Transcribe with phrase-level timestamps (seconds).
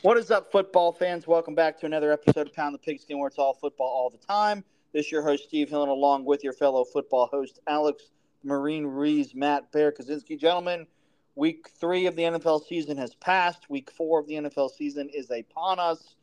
[0.00, 1.26] What is up, football fans?
[1.26, 4.16] Welcome back to another episode of Pound the Pigskin, where it's all football all the
[4.16, 4.64] time.
[4.94, 8.04] This is your host, Steve Hillen, along with your fellow football host, Alex
[8.42, 10.40] Marine Rees, Matt Bear Kaczynski.
[10.40, 10.86] Gentlemen,
[11.34, 13.68] week three of the NFL season has passed.
[13.68, 16.14] Week four of the NFL season is upon us.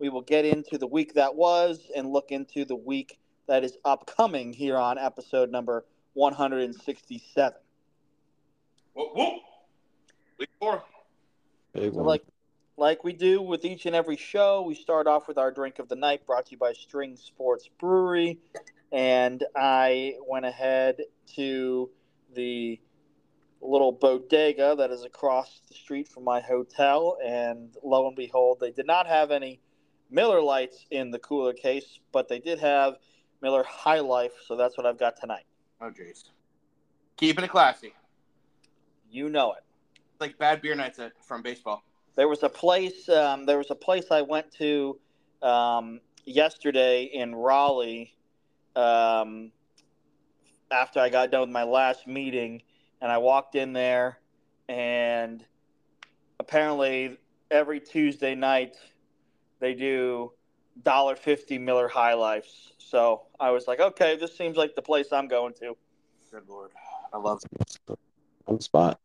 [0.00, 3.78] We will get into the week that was and look into the week that is
[3.84, 5.84] upcoming here on episode number
[6.14, 7.52] 167.
[8.94, 9.34] Whoop, whoop.
[10.40, 10.82] Week four.
[11.74, 12.06] Big So one.
[12.06, 12.24] like
[12.76, 15.88] like we do with each and every show, we start off with our drink of
[15.88, 18.38] the night brought to you by String Sports Brewery.
[18.92, 20.98] And I went ahead
[21.36, 21.90] to
[22.34, 22.80] the
[23.60, 27.16] little bodega that is across the street from my hotel.
[27.24, 29.60] And lo and behold, they did not have any
[30.10, 32.96] Miller Lights in the cooler case, but they did have
[33.40, 34.32] Miller High Life.
[34.46, 35.44] So that's what I've got tonight.
[35.80, 36.24] Oh, jeez.
[37.16, 37.94] Keeping it classy.
[39.10, 39.62] You know it.
[40.12, 41.84] It's like bad beer nights at, from baseball.
[42.16, 43.08] There was a place.
[43.08, 44.98] Um, there was a place I went to
[45.42, 48.14] um, yesterday in Raleigh.
[48.76, 49.52] Um,
[50.70, 52.62] after I got done with my last meeting,
[53.00, 54.18] and I walked in there,
[54.68, 55.44] and
[56.40, 57.18] apparently
[57.50, 58.76] every Tuesday night
[59.60, 60.32] they do
[60.82, 62.72] dollar fifty Miller High Lifes.
[62.78, 65.76] So I was like, okay, this seems like the place I'm going to.
[66.30, 66.70] Good lord.
[67.12, 67.40] I love
[68.46, 68.98] on the spot.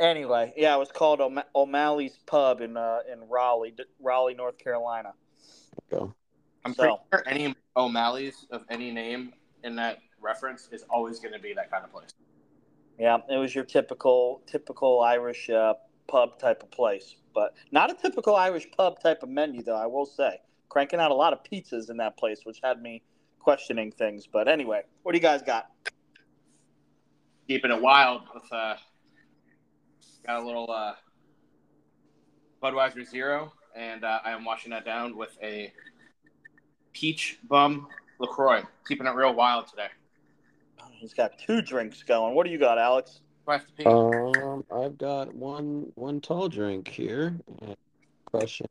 [0.00, 5.12] Anyway, yeah, it was called O'Ma- O'Malley's Pub in uh, in Raleigh, Raleigh, North Carolina.
[5.90, 6.12] Go.
[6.64, 11.34] I'm So- pretty sure any O'Malley's of any name in that reference is always going
[11.34, 12.10] to be that kind of place.
[12.98, 15.74] Yeah, it was your typical typical Irish uh,
[16.08, 19.76] pub type of place, but not a typical Irish pub type of menu, though.
[19.76, 23.02] I will say, cranking out a lot of pizzas in that place, which had me
[23.38, 24.26] questioning things.
[24.26, 25.70] But anyway, what do you guys got?
[27.48, 28.76] Keeping it wild with uh,
[30.26, 30.94] got a little uh,
[32.62, 35.72] Budweiser Zero, and uh, I am washing that down with a
[36.92, 38.62] peach bum Lacroix.
[38.88, 39.88] Keeping it real wild today.
[40.80, 42.34] Oh, He's got two drinks going.
[42.34, 43.20] What do you got, Alex?
[43.46, 43.86] I have?
[43.86, 47.38] Um, I've got one one tall drink here.
[48.24, 48.66] Crushing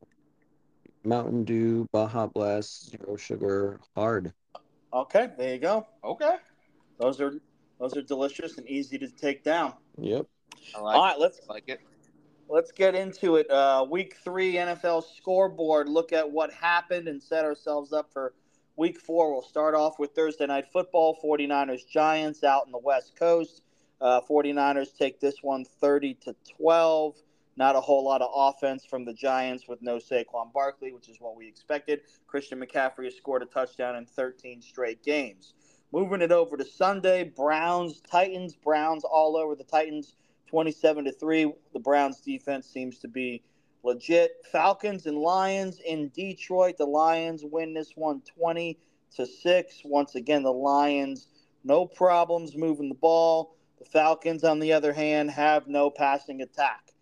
[1.04, 4.32] Mountain Dew Baja Blast Zero Sugar Hard.
[4.92, 5.86] Okay, there you go.
[6.02, 6.36] okay.
[6.98, 7.34] Those are
[7.78, 9.74] those are delicious and easy to take down.
[9.98, 10.26] Yep.
[10.74, 11.80] Like, All right, let's like it.
[12.48, 13.50] Let's get into it.
[13.50, 15.88] Uh, week three NFL scoreboard.
[15.88, 18.34] Look at what happened and set ourselves up for
[18.76, 19.32] week four.
[19.32, 23.62] We'll start off with Thursday night football 49ers Giants out in the West Coast.
[24.00, 27.16] Uh, 49ers take this one 30 to 12.
[27.56, 31.20] Not a whole lot of offense from the Giants with no Saquon Barkley, which is
[31.20, 32.00] what we expected.
[32.26, 35.54] Christian McCaffrey has scored a touchdown in 13 straight games.
[35.92, 40.16] Moving it over to Sunday, Browns, Titans, Browns all over the Titans.
[40.54, 41.52] 27 to 3.
[41.72, 43.42] The Browns defense seems to be
[43.82, 44.36] legit.
[44.52, 46.76] Falcons and Lions in Detroit.
[46.78, 48.78] The Lions win this one 20
[49.16, 49.82] to 6.
[49.84, 51.26] Once again, the Lions
[51.64, 53.56] no problems moving the ball.
[53.80, 56.92] The Falcons on the other hand have no passing attack.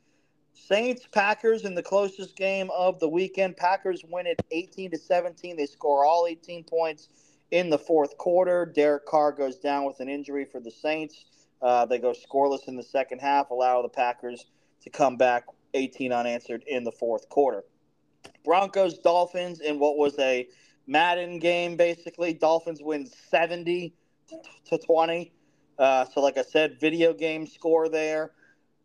[0.54, 3.58] Saints Packers in the closest game of the weekend.
[3.58, 5.58] Packers win it 18 to 17.
[5.58, 7.10] They score all 18 points
[7.50, 8.64] in the fourth quarter.
[8.64, 11.26] Derek Carr goes down with an injury for the Saints.
[11.62, 14.46] Uh, they go scoreless in the second half, allow the Packers
[14.82, 17.64] to come back 18 unanswered in the fourth quarter.
[18.44, 20.48] Broncos Dolphins in what was a
[20.86, 22.34] Madden game, basically.
[22.34, 23.94] Dolphins win 70
[24.66, 25.32] to 20.
[25.78, 28.32] Uh, so, like I said, video game score there.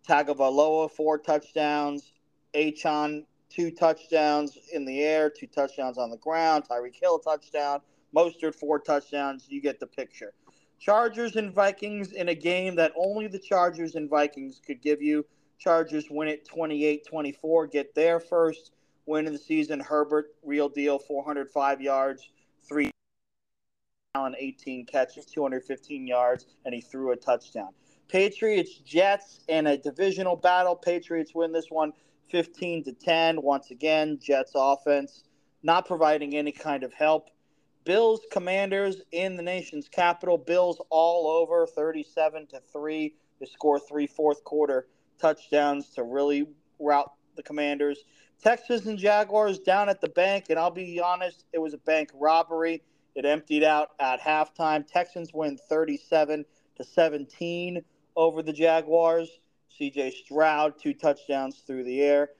[0.07, 2.13] Tagovailoa four touchdowns.
[2.53, 6.65] Achane two touchdowns in the air, two touchdowns on the ground.
[6.69, 7.81] Tyreek Hill touchdown.
[8.15, 9.45] Mostert four touchdowns.
[9.49, 10.33] You get the picture.
[10.79, 15.25] Chargers and Vikings in a game that only the Chargers and Vikings could give you.
[15.59, 18.71] Chargers win it 28 24, get their first
[19.05, 19.79] win of the season.
[19.79, 22.29] Herbert, real deal, 405 yards,
[22.67, 22.91] three
[24.15, 27.69] on 18 catches, 215 yards, and he threw a touchdown.
[28.07, 30.75] Patriots, Jets in a divisional battle.
[30.75, 31.93] Patriots win this one
[32.29, 33.41] 15 to 10.
[33.41, 35.23] Once again, Jets offense
[35.63, 37.29] not providing any kind of help.
[37.87, 40.37] Bills Commanders in the nation's capital.
[40.37, 43.13] Bills all over 37 to 3.
[43.39, 44.87] to score three fourth quarter
[45.21, 46.49] touchdowns to really
[46.79, 47.99] rout the Commanders.
[48.43, 52.09] Texas and Jaguars down at the bank, and I'll be honest, it was a bank
[52.13, 52.83] robbery.
[53.15, 54.85] It emptied out at halftime.
[54.85, 56.43] Texans win 37
[56.75, 57.81] to 17
[58.17, 59.29] over the Jaguars.
[59.79, 62.31] CJ Stroud, two touchdowns through the air.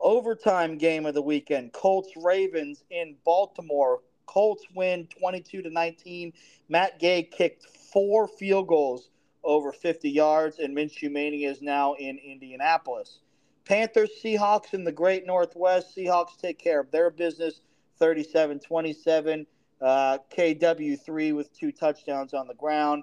[0.00, 1.72] Overtime game of the weekend.
[1.72, 4.00] Colts Ravens in Baltimore.
[4.26, 6.32] Colts win 22 to 19.
[6.68, 9.10] Matt Gay kicked four field goals
[9.44, 13.20] over 50 yards, and Minshew Mania is now in Indianapolis.
[13.64, 15.96] Panthers, Seahawks in the Great Northwest.
[15.96, 17.60] Seahawks take care of their business
[17.98, 19.46] 37 27.
[19.80, 23.02] Uh, KW3 with two touchdowns on the ground.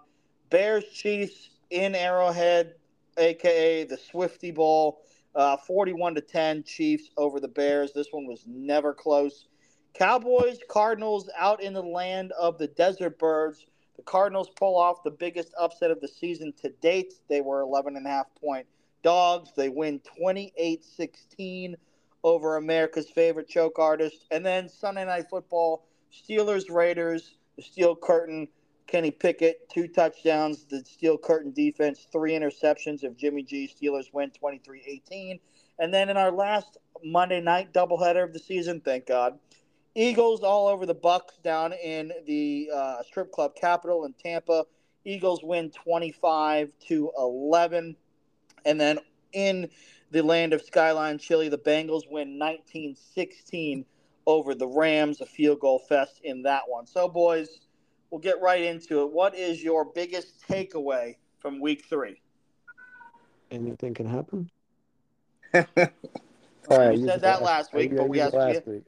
[0.49, 2.75] Bears, Chiefs in Arrowhead,
[3.17, 5.01] aka the Swifty Bowl.
[5.35, 7.93] Uh, 41 to 10 Chiefs over the Bears.
[7.93, 9.47] This one was never close.
[9.93, 13.65] Cowboys, Cardinals out in the land of the Desert Birds.
[13.97, 17.13] The Cardinals pull off the biggest upset of the season to date.
[17.27, 18.65] They were 11 and a half point
[19.03, 19.51] dogs.
[19.55, 21.75] They win 28 16
[22.23, 24.25] over America's favorite choke artist.
[24.31, 28.47] And then Sunday Night Football, Steelers, Raiders, the Steel Curtain
[28.89, 30.65] Kenny Pickett, two touchdowns.
[30.65, 33.69] The Steel Curtain defense, three interceptions of Jimmy G.
[33.69, 35.39] Steelers win 23 18.
[35.77, 39.37] And then in our last Monday night doubleheader of the season, thank God,
[39.99, 44.63] Eagles all over the Bucks down in the uh, strip club capital in Tampa.
[45.03, 47.97] Eagles win 25 to 11.
[48.63, 48.99] And then
[49.33, 49.69] in
[50.11, 53.85] the land of Skyline Chili, the Bengals win 19 16
[54.25, 56.87] over the Rams, a field goal fest in that one.
[56.87, 57.67] So, boys,
[58.09, 59.11] we'll get right into it.
[59.11, 62.21] What is your biggest takeaway from week three?
[63.51, 64.49] Anything can happen.
[66.69, 68.33] All right, we said that last week, but we, have,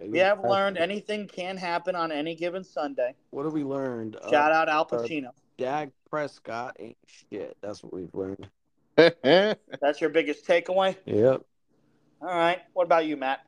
[0.01, 0.83] we have learned week.
[0.83, 3.15] anything can happen on any given Sunday.
[3.31, 4.17] What have we learned?
[4.29, 5.29] Shout uh, out Al Pacino.
[5.29, 7.57] Uh, Dak Prescott ain't shit.
[7.61, 8.47] That's what we've learned.
[8.95, 10.95] That's your biggest takeaway?
[11.05, 11.41] Yep.
[12.21, 12.59] All right.
[12.73, 13.39] What about you, Matt?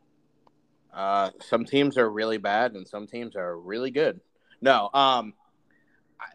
[0.94, 4.20] Uh, some teams are really bad and some teams are really good.
[4.62, 5.34] No, um,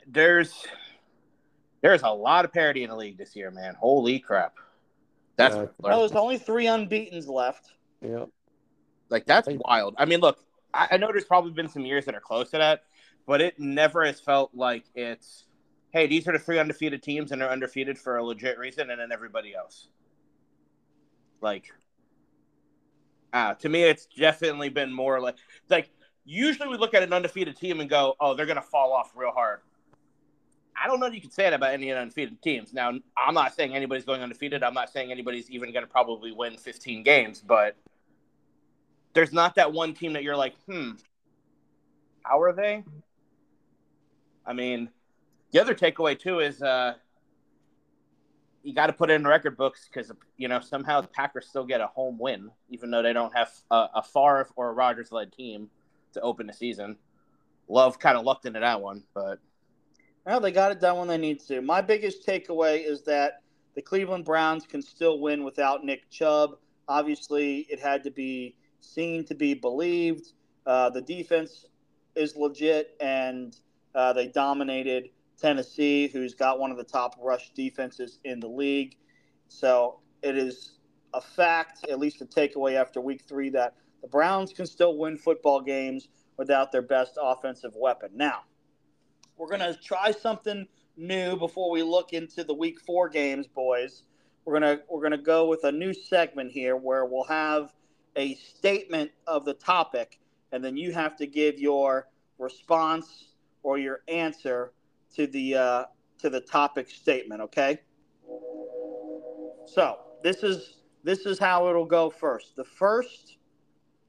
[0.06, 0.66] there's
[1.80, 3.74] there's a lot of parity in the league this year, man.
[3.74, 4.54] Holy crap!
[5.36, 7.72] That's uh, no, there's only three unbeaten's left.
[8.02, 8.26] Yeah,
[9.08, 9.94] like that's wild.
[9.98, 10.38] I mean, look,
[10.72, 12.84] I, I know there's probably been some years that are close to that,
[13.26, 15.44] but it never has felt like it's
[15.90, 19.00] hey, these are the three undefeated teams and they're undefeated for a legit reason, and
[19.00, 19.88] then everybody else.
[21.40, 21.72] Like,
[23.32, 25.36] uh, to me, it's definitely been more like
[25.68, 25.90] like
[26.24, 29.30] usually we look at an undefeated team and go, oh, they're gonna fall off real
[29.32, 29.60] hard.
[30.80, 32.72] I don't know if you can say that about any of the undefeated teams.
[32.72, 34.62] Now, I'm not saying anybody's going undefeated.
[34.62, 37.76] I'm not saying anybody's even going to probably win 15 games, but
[39.18, 40.92] there's not that one team that you're like, hmm,
[42.22, 42.84] how are they?
[44.46, 44.90] I mean,
[45.50, 46.94] the other takeaway too is uh,
[48.62, 51.48] you got to put it in the record books because you know somehow the Packers
[51.48, 54.72] still get a home win, even though they don't have a, a Favre or a
[54.72, 55.68] Rodgers led team
[56.12, 56.96] to open the season.
[57.68, 59.40] Love kind of lucked into that one, but
[60.24, 61.60] well, they got it done when they need to.
[61.60, 63.42] My biggest takeaway is that
[63.74, 66.52] the Cleveland Browns can still win without Nick Chubb.
[66.86, 70.32] Obviously, it had to be seen to be believed.
[70.66, 71.66] Uh, the defense
[72.14, 73.56] is legit, and
[73.94, 78.96] uh, they dominated Tennessee, who's got one of the top rush defenses in the league.
[79.48, 80.78] So it is
[81.14, 85.16] a fact, at least a takeaway after week three, that the Browns can still win
[85.16, 88.10] football games without their best offensive weapon.
[88.14, 88.42] Now,
[89.36, 90.66] we're going to try something
[90.96, 94.02] new before we look into the week four games, boys.
[94.44, 97.72] We're going to we're going to go with a new segment here where we'll have
[98.16, 100.18] a statement of the topic
[100.52, 102.08] and then you have to give your
[102.38, 104.72] response or your answer
[105.14, 105.84] to the uh,
[106.18, 107.80] to the topic statement, okay?
[109.66, 112.56] So, this is this is how it'll go first.
[112.56, 113.36] The first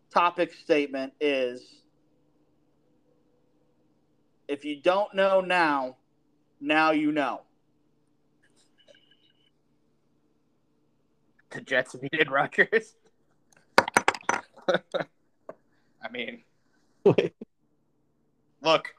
[0.09, 1.83] topic statement is
[4.47, 5.97] if you don't know now,
[6.59, 7.41] now you know.
[11.51, 12.95] The Jets needed Rodgers.
[16.03, 16.43] I mean,
[18.61, 18.93] look,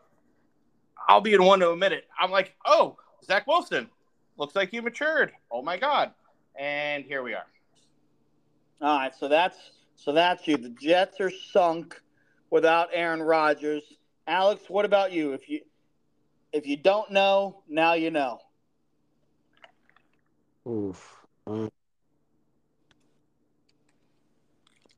[1.08, 2.04] I'll be the one to admit it.
[2.20, 3.88] I'm like, oh, Zach Wilson
[4.36, 5.32] looks like you matured.
[5.50, 6.12] Oh my god!
[6.58, 7.46] And here we are.
[8.82, 9.56] All right, so that's
[9.96, 10.56] so that's you.
[10.56, 12.00] The Jets are sunk
[12.50, 13.82] without Aaron Rodgers.
[14.26, 15.32] Alex, what about you?
[15.32, 15.60] If you
[16.52, 18.40] if you don't know, now you know.
[20.68, 21.16] Oof.
[21.46, 21.68] Uh,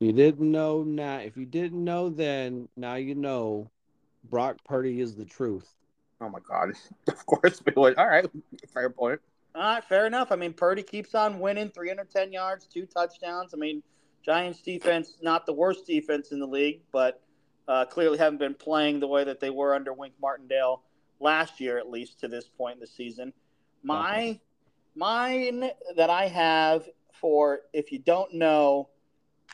[0.03, 1.19] you didn't know now.
[1.19, 3.71] If you didn't know then, now you know.
[4.31, 5.69] Brock Purdy is the truth.
[6.21, 6.73] Oh my God!
[7.09, 7.97] Of course we would.
[7.97, 8.25] All right,
[8.73, 9.21] fair point.
[9.55, 10.33] All right, fair enough.
[10.33, 13.53] I mean, Purdy keeps on winning, 310 yards, two touchdowns.
[13.53, 13.83] I mean,
[14.25, 17.21] Giants defense, not the worst defense in the league, but
[17.69, 20.83] uh, clearly haven't been playing the way that they were under Wink Martindale
[21.21, 23.33] last year, at least to this point in the season.
[23.83, 24.35] My uh-huh.
[24.95, 28.89] mine that I have for if you don't know,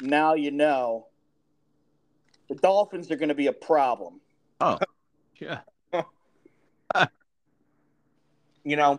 [0.01, 1.07] now you know.
[2.49, 4.21] The Dolphins are going to be a problem.
[4.61, 4.79] Oh,
[5.39, 5.61] yeah.
[8.65, 8.99] you know,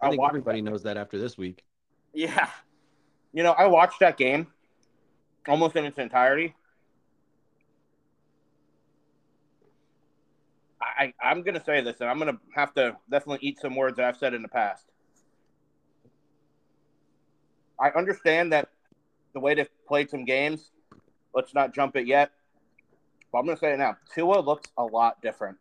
[0.00, 0.70] I, I think everybody that.
[0.70, 1.62] knows that after this week.
[2.12, 2.48] Yeah.
[3.32, 4.48] You know, I watched that game
[5.46, 6.54] almost in its entirety.
[10.80, 13.76] I, I'm going to say this, and I'm going to have to definitely eat some
[13.76, 14.84] words that I've said in the past.
[17.80, 18.68] I understand that
[19.32, 20.70] the way they've played some games,
[21.34, 22.30] let's not jump it yet.
[23.32, 23.96] But I'm going to say it now.
[24.14, 25.58] Tua looks a lot different.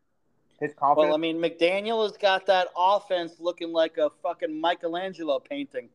[0.59, 1.09] His confidence.
[1.09, 5.89] Well, I mean, McDaniel has got that offense looking like a fucking Michelangelo painting.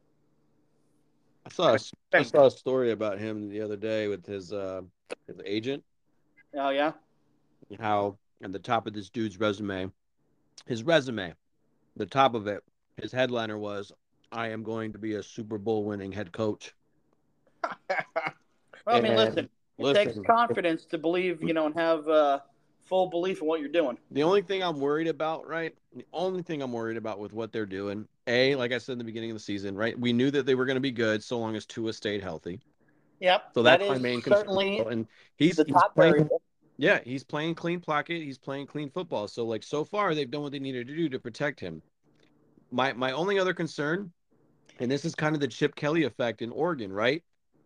[1.45, 1.79] I saw a,
[2.17, 4.83] I saw a story about him the other day with his uh,
[5.27, 5.83] his agent.
[6.55, 6.93] Oh yeah.
[7.81, 9.91] How at the top of this dude's resume,
[10.67, 11.35] his resume,
[11.97, 12.63] the top of it,
[13.01, 13.91] his headliner was,
[14.31, 16.73] "I am going to be a Super Bowl winning head coach."
[18.87, 19.45] well, I mean, And listen,
[19.79, 22.41] it listen, takes confidence to believe, you know, and have uh,
[22.85, 23.99] full belief in what you're doing.
[24.11, 25.75] The only thing I'm worried about, right?
[25.95, 28.99] The only thing I'm worried about with what they're doing, a like I said in
[28.99, 29.99] the beginning of the season, right?
[29.99, 32.61] We knew that they were going to be good so long as Tua stayed healthy.
[33.21, 33.43] Yep.
[33.55, 34.49] So that that's my main concern.
[34.91, 36.43] And he's, the he's top playing, variable.
[36.77, 38.21] yeah, he's playing clean pocket.
[38.21, 39.29] He's playing clean football.
[39.29, 41.83] So like so far, they've done what they needed to do to protect him.
[42.73, 44.13] My my only other concern,
[44.81, 47.23] and this is kind of the Chip Kelly effect in Oregon, right?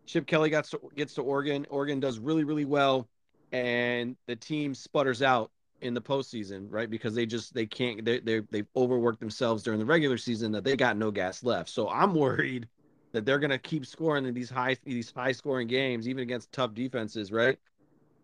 [0.07, 1.67] Chip Kelly gets to, gets to Oregon.
[1.69, 3.09] Oregon does really really well,
[3.53, 6.89] and the team sputters out in the postseason, right?
[6.89, 10.65] Because they just they can't they they they've overworked themselves during the regular season that
[10.65, 11.69] they got no gas left.
[11.69, 12.69] So I'm worried
[13.13, 16.75] that they're gonna keep scoring in these high these high scoring games, even against tough
[16.75, 17.59] defenses, right?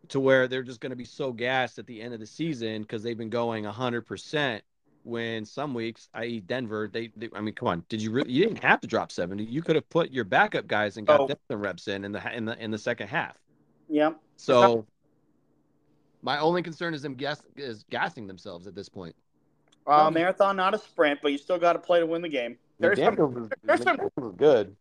[0.08, 3.02] To where they're just gonna be so gassed at the end of the season because
[3.02, 4.64] they've been going hundred percent.
[5.04, 8.30] When some weeks, i.e., Denver, they, they I mean, come on, did you really?
[8.30, 9.42] You didn't have to drop seventy.
[9.44, 11.26] You could have put your backup guys and got Oh.
[11.26, 13.36] them some reps in in the in the in the second half.
[13.88, 14.20] Yep.
[14.36, 14.86] So
[16.22, 19.16] my only concern is them gas is gassing themselves at this point.
[19.88, 22.56] Um, marathon, not a sprint, but you still got to play to win the game.
[22.78, 23.98] There's some- was, there's some-
[24.36, 24.76] good.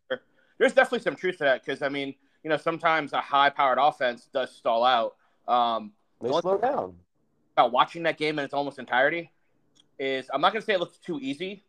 [0.59, 2.13] there's definitely some truth to that because I mean,
[2.43, 5.15] you know, sometimes a high-powered offense does stall out.
[5.47, 6.95] Um, They slow down.
[7.57, 9.31] about watching that game in its almost entirety
[10.01, 11.63] is I'm not going to say it looks too easy,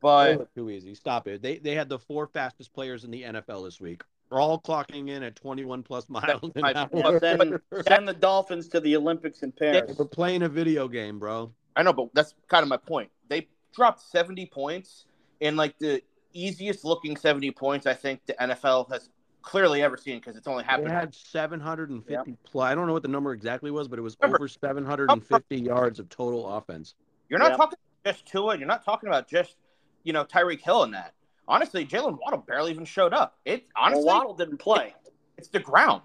[0.00, 0.94] but look too easy.
[0.94, 1.42] Stop it.
[1.42, 4.02] They they had the four fastest players in the NFL this week.
[4.30, 7.18] They're all clocking in at 21 plus miles an hour.
[7.18, 9.94] Send, send the Dolphins to the Olympics in Paris.
[9.98, 11.52] We're playing a video game, bro.
[11.76, 13.10] I know, but that's kind of my point.
[13.28, 15.06] They dropped 70 points
[15.40, 16.02] in like the
[16.32, 19.10] easiest looking 70 points I think the NFL has
[19.42, 20.88] clearly ever seen because it's only happened.
[20.88, 22.64] They had 750 plus.
[22.64, 25.98] I don't know what the number exactly was, but it was Remember- over 750 yards
[25.98, 26.94] of total offense.
[27.32, 27.56] You're not Yeah.
[27.56, 28.58] talking just Tua.
[28.58, 29.56] You're not talking about just
[30.04, 31.14] you know Tyreek Hill and that.
[31.48, 33.38] Honestly, Jaylen Waddle barely even showed up.
[33.46, 34.94] It honestly, well, Waddle didn't play.
[35.38, 36.02] it's the ground.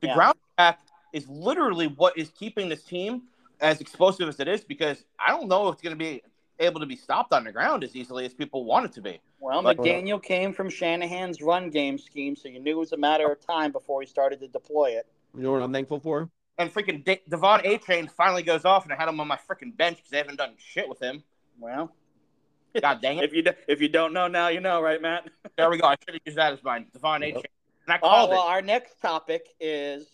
[0.00, 0.14] The Yeah.
[0.14, 0.80] ground attack
[1.12, 3.28] is literally what is keeping this team
[3.60, 6.22] as explosive as it is because I don't know if it's going to be
[6.58, 9.20] able to be stopped on the ground as easily as people want it to be.
[9.38, 12.96] Well, Like- McDaniel came from Shanahan's run game scheme, so you knew it was a
[12.96, 15.06] matter of time before he started to deploy it.
[15.34, 16.28] You know what I'm thankful for?
[16.58, 19.76] And freaking De- De'Von Achane finally goes off, and I had him on my freaking
[19.76, 21.22] bench because they haven't done shit with him.
[21.58, 21.92] Well,
[22.80, 23.24] God dang it!
[23.24, 25.28] if you do, if you don't know now, you know, right, Matt?
[25.56, 25.86] There we go.
[25.86, 26.86] I should have used that as mine.
[26.92, 27.26] Devon A.
[27.28, 27.34] Yep.
[27.36, 27.44] Chain.
[27.86, 28.50] And I oh, called right, well, it.
[28.50, 30.06] our next topic is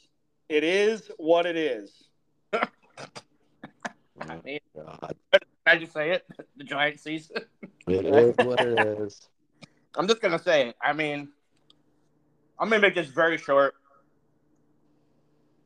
[0.48, 2.04] it is what it is.
[2.52, 5.16] I mean, God.
[5.32, 6.26] Can I just say it?
[6.56, 7.38] The Giant season.
[7.88, 9.28] It is what it is.
[9.96, 10.76] I'm just gonna say it.
[10.80, 11.28] I mean,
[12.58, 13.74] I'm gonna make this very short.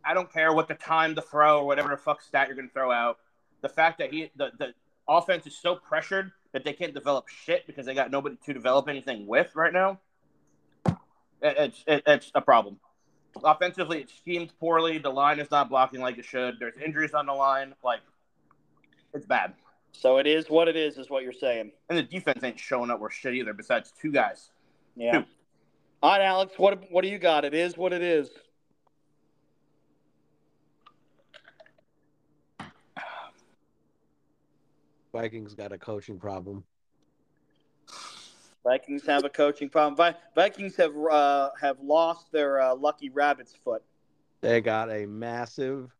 [0.06, 2.68] I don't care what the time to throw or whatever the fuck stat you're gonna
[2.72, 3.18] throw out.
[3.62, 4.72] The fact that he the, the
[5.08, 8.88] offense is so pressured that they can't develop shit because they got nobody to develop
[8.88, 9.98] anything with right now.
[10.86, 12.78] it- It's it, it's a problem.
[13.44, 14.96] Offensively, it schemed poorly.
[14.98, 16.58] The line is not blocking like it should.
[16.58, 17.74] There's injuries on the line.
[17.84, 18.00] Like,
[19.12, 19.52] it's bad.
[19.92, 21.72] So it is what it is, is what you're saying.
[21.90, 23.52] And the defense ain't showing up worth shit either.
[23.52, 24.50] Besides two guys.
[24.94, 25.20] Yeah.
[25.20, 25.24] Two.
[26.02, 27.44] All right, Alex, what what do you got?
[27.44, 28.30] It is what it is.
[35.16, 36.62] Vikings got a coaching problem.
[38.62, 39.96] Vikings have a coaching problem.
[39.96, 43.82] Vi- Vikings have uh, have lost their uh, lucky rabbit's foot.
[44.42, 45.90] They got a massive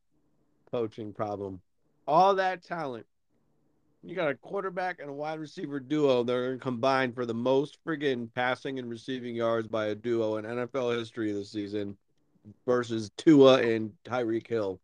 [0.71, 1.61] coaching problem.
[2.07, 3.07] All that talent.
[4.03, 7.79] You got a quarterback and a wide receiver duo that are combined for the most
[7.85, 11.97] friggin' passing and receiving yards by a duo in NFL history this season
[12.67, 14.79] versus Tua and Tyreek Hill.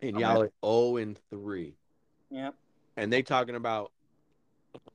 [0.00, 1.74] And y'all are 0 and 3.
[2.30, 2.50] Yeah.
[2.98, 3.92] And they talking about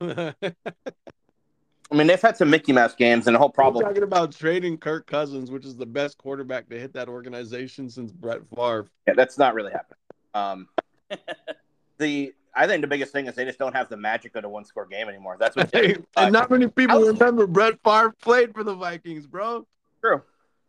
[1.90, 3.84] I mean, they've had some Mickey Mouse games, and the whole We're problem.
[3.84, 8.10] talking about trading Kirk Cousins, which is the best quarterback to hit that organization since
[8.10, 8.88] Brett Favre.
[9.06, 9.98] Yeah, that's not really happening.
[10.34, 10.68] Um,
[11.98, 14.48] the I think the biggest thing is they just don't have the magic of a
[14.48, 15.36] one score game anymore.
[15.38, 19.26] That's what Hey, and not many people was- remember Brett Favre played for the Vikings,
[19.26, 19.66] bro.
[20.00, 20.22] true.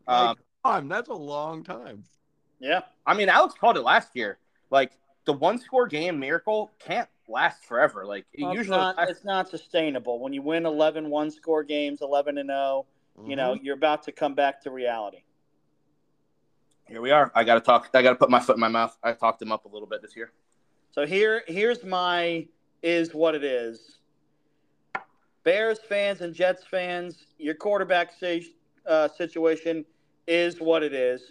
[0.08, 0.88] Um, time.
[0.88, 2.04] That's a long time.
[2.60, 2.82] Yeah.
[3.06, 4.38] I mean, Alex called it last year.
[4.70, 4.92] Like
[5.26, 8.06] the one score game miracle can't last forever.
[8.06, 10.20] Like it Well, it's, usually not, it's not sustainable.
[10.20, 12.86] When you win 11 one score games, 11 and 0,
[13.26, 15.24] you know, you're about to come back to reality.
[16.88, 17.32] here we are.
[17.34, 17.90] I got to talk.
[17.94, 18.98] I got to put my foot in my mouth.
[19.02, 20.32] I talked him up a little bit this year.
[20.92, 22.48] So here, here's my
[22.84, 24.00] is what it is.
[25.44, 28.40] Bears fans and Jets fans, your quarterback sa-
[28.88, 29.86] uh, situation
[30.28, 31.22] is what it is.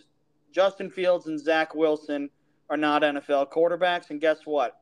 [0.53, 2.31] Justin Fields and Zach Wilson
[2.71, 4.81] are not NFL quarterbacks, and guess what?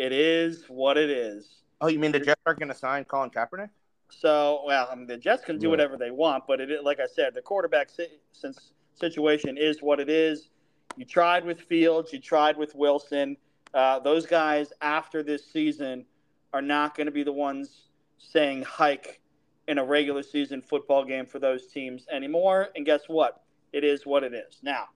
[0.00, 1.62] It is what it is.
[1.82, 3.68] Oh, you mean the Jets aren't going to sign Colin Kaepernick?
[4.08, 5.72] So, well, I mean, the Jets can do Right.
[5.72, 10.00] whatever they want, but it, like I said, the quarterback si- since situation is what
[10.00, 10.48] it is.
[10.96, 13.36] You tried with Fields, you tried with Wilson.
[13.74, 16.06] Uh, those guys after this season
[16.54, 19.20] are not going to be the ones saying hike
[19.68, 22.70] in a regular season football game for those teams anymore.
[22.74, 23.42] And guess what?
[23.74, 24.60] It is what it is.
[24.62, 24.88] Now,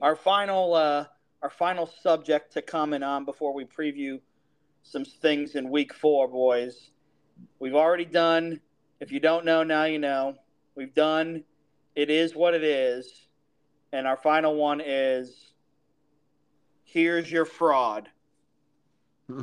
[0.00, 1.06] our final uh,
[1.44, 4.18] our final subject to comment on before we preview
[4.82, 6.90] some things in Week Four, boys.
[7.58, 8.60] We've already done.
[8.98, 10.36] If you don't know, now you know.
[10.74, 11.44] We've done.
[11.94, 13.28] It is what it is,
[13.92, 15.52] and our final one is.
[16.82, 18.08] Here's your fraud.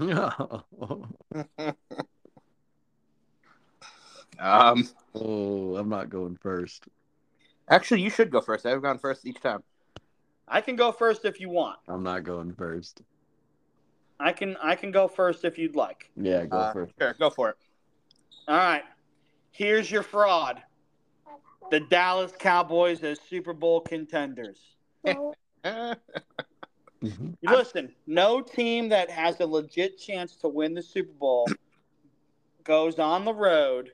[4.39, 6.86] Um, oh, I'm not going first.
[7.70, 8.65] actually, you should go first.
[8.65, 9.62] I've gone first each time.
[10.51, 11.79] I can go first if you want.
[11.88, 13.01] I'm not going first.
[14.20, 16.12] I can I can go first if you'd like.
[16.15, 16.93] Yeah, go Uh, first.
[17.00, 17.55] sure, go for it.
[18.50, 18.84] All right.
[19.51, 20.62] Here's your fraud.
[21.72, 24.60] The Dallas Cowboys as Super Bowl contenders.
[25.05, 25.98] Mhm.
[27.41, 31.48] Listen, no team that has a legit chance to win the Super Bowl
[32.63, 33.91] goes on the road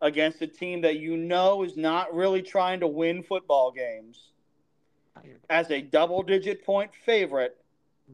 [0.00, 4.32] against a team that you know is not really trying to win football games
[5.50, 7.56] as a double digit point favorite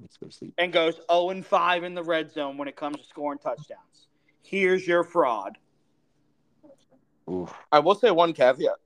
[0.01, 0.55] Let's go sleep.
[0.59, 4.09] and goes 0 and 5 in the red zone when it comes to scoring touchdowns.
[4.43, 5.59] Here's your fraud.
[7.31, 7.53] Oof.
[7.73, 8.77] I will say one caveat.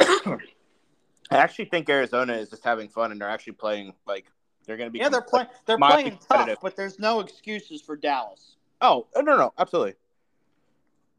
[0.00, 4.26] I actually think Arizona is just having fun and they're actually playing like
[4.66, 4.98] they're going to be.
[4.98, 8.56] Yeah, they're playing they're playing tough, but there's no excuses for Dallas.
[8.80, 9.94] Oh no, no, no, absolutely.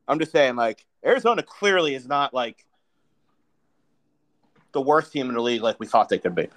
[0.08, 2.66] I'm just saying, like Arizona clearly is not like
[4.74, 6.48] the worst team in the league, like we thought they could be.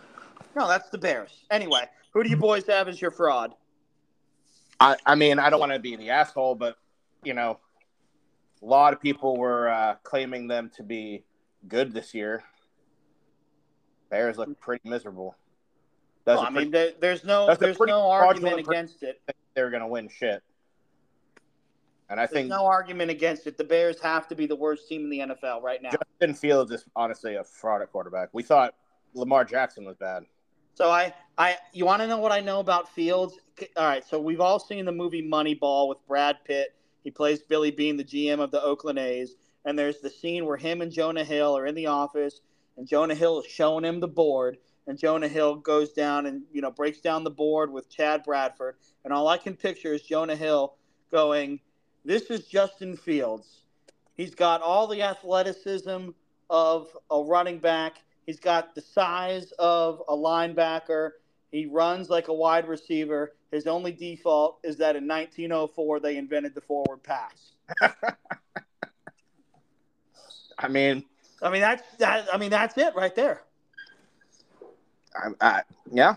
[0.57, 1.45] No, that's the Bears.
[1.51, 3.55] Anyway, who do you boys have as your fraud?
[4.81, 6.77] I, I mean, I don't want to be the asshole, but
[7.23, 7.59] you know,
[8.63, 11.25] a lot of people were uh, claiming them to be
[11.69, 12.45] good this year.
[14.11, 15.37] Bears look pretty miserable.
[16.25, 19.21] That's Well, I pretty- mean, there, there's no there's no argument against it.
[19.55, 20.43] They're going to win shit.
[22.15, 23.59] And I There's think no argument against it.
[23.59, 25.91] The Bears have to be the worst team in the NFL right now.
[25.91, 28.29] Justin Fields is honestly a fraud at quarterback.
[28.33, 28.77] We thought
[29.15, 30.23] Lamar Jackson was bad.
[30.75, 33.41] So I, I, you want to know what I know about Fields?
[33.77, 34.05] All right.
[34.09, 36.77] So we've all seen the movie Moneyball with Brad Pitt.
[37.03, 40.57] He plays Billy Beane, the GM of the Oakland A's, and there's the scene where
[40.57, 42.43] him and Jonah Hill are in the office,
[42.77, 46.63] and Jonah Hill is showing him the board, and Jonah Hill goes down and you
[46.63, 50.37] know breaks down the board with Chad Bradford, and all I can picture is Jonah
[50.37, 50.77] Hill
[51.11, 51.59] going,
[52.05, 53.63] "This is Justin Fields.
[54.17, 56.11] He's got all the athleticism
[56.51, 61.11] of a running back." He's got the size of a linebacker.
[61.51, 63.35] He runs like a wide receiver.
[63.51, 67.53] His only default is that in 1904 they invented the forward pass.
[70.59, 71.05] I mean,
[71.43, 72.27] I mean that's that.
[72.33, 73.43] I mean that's it right there.
[75.15, 75.63] I, I,
[75.93, 76.17] yeah,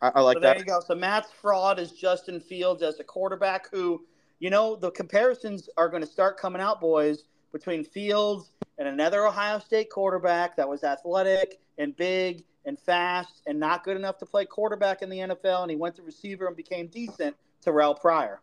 [0.00, 0.60] I, I like so there that.
[0.60, 0.80] you go.
[0.80, 4.06] So Matt's fraud is Justin Fields as a quarterback who,
[4.40, 9.26] you know, the comparisons are going to start coming out, boys, between Fields and another
[9.26, 14.26] Ohio State quarterback that was athletic and big and fast and not good enough to
[14.26, 17.34] play quarterback in the NFL, and he went to receiver and became decent.
[17.64, 18.40] Terrelle Pryor.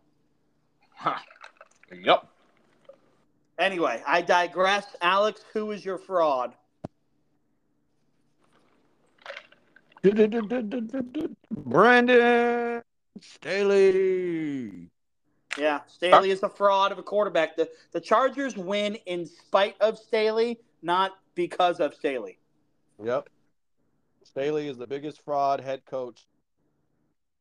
[0.91, 1.15] Huh.
[1.93, 2.27] Yep.
[3.57, 4.85] Anyway, I digress.
[5.01, 6.53] Alex, who is your fraud?
[11.51, 12.83] Brandon
[13.21, 14.89] Staley.
[15.57, 17.55] Yeah, Staley is a fraud of a quarterback.
[17.55, 22.37] The the Chargers win in spite of Staley, not because of Staley.
[23.03, 23.29] Yep.
[24.23, 26.25] Staley is the biggest fraud head coach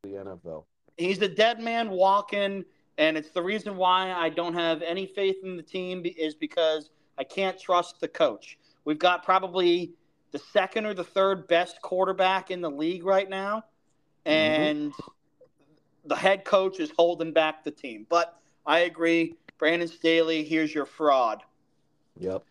[0.05, 0.65] in the NFL.
[0.97, 2.65] He's a dead man walking,
[2.99, 6.91] and it's the reason why I don't have any faith in the team is because
[7.19, 8.59] I can't trust the coach.
[8.85, 9.93] We've got probably
[10.31, 13.65] the second or the third best quarterback in the league right now,
[14.27, 14.31] mm-hmm.
[14.31, 14.93] and
[16.05, 18.07] the head coach is holding back the team.
[18.09, 20.45] But I agree, Brandon Staley.
[20.45, 21.43] Here's your fraud.
[22.19, 22.45] Yep.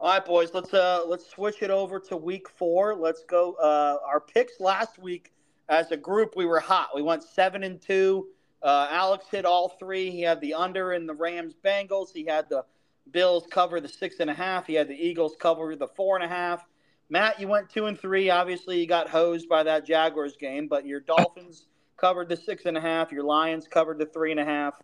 [0.00, 0.50] All right, boys.
[0.52, 2.94] Let's uh let's switch it over to week four.
[2.94, 3.54] Let's go.
[3.54, 5.32] Uh, our picks last week
[5.68, 6.90] as a group, we were hot.
[6.94, 8.28] We went seven and two.
[8.62, 10.10] Uh, Alex hit all three.
[10.10, 12.08] He had the under in the Rams Bengals.
[12.12, 12.64] He had the
[13.10, 14.66] Bills cover the six and a half.
[14.66, 16.66] He had the Eagles cover the four and a half.
[17.10, 18.30] Matt, you went two and three.
[18.30, 22.76] Obviously, you got hosed by that Jaguars game, but your Dolphins covered the six and
[22.76, 23.12] a half.
[23.12, 24.74] Your Lions covered the three and a half.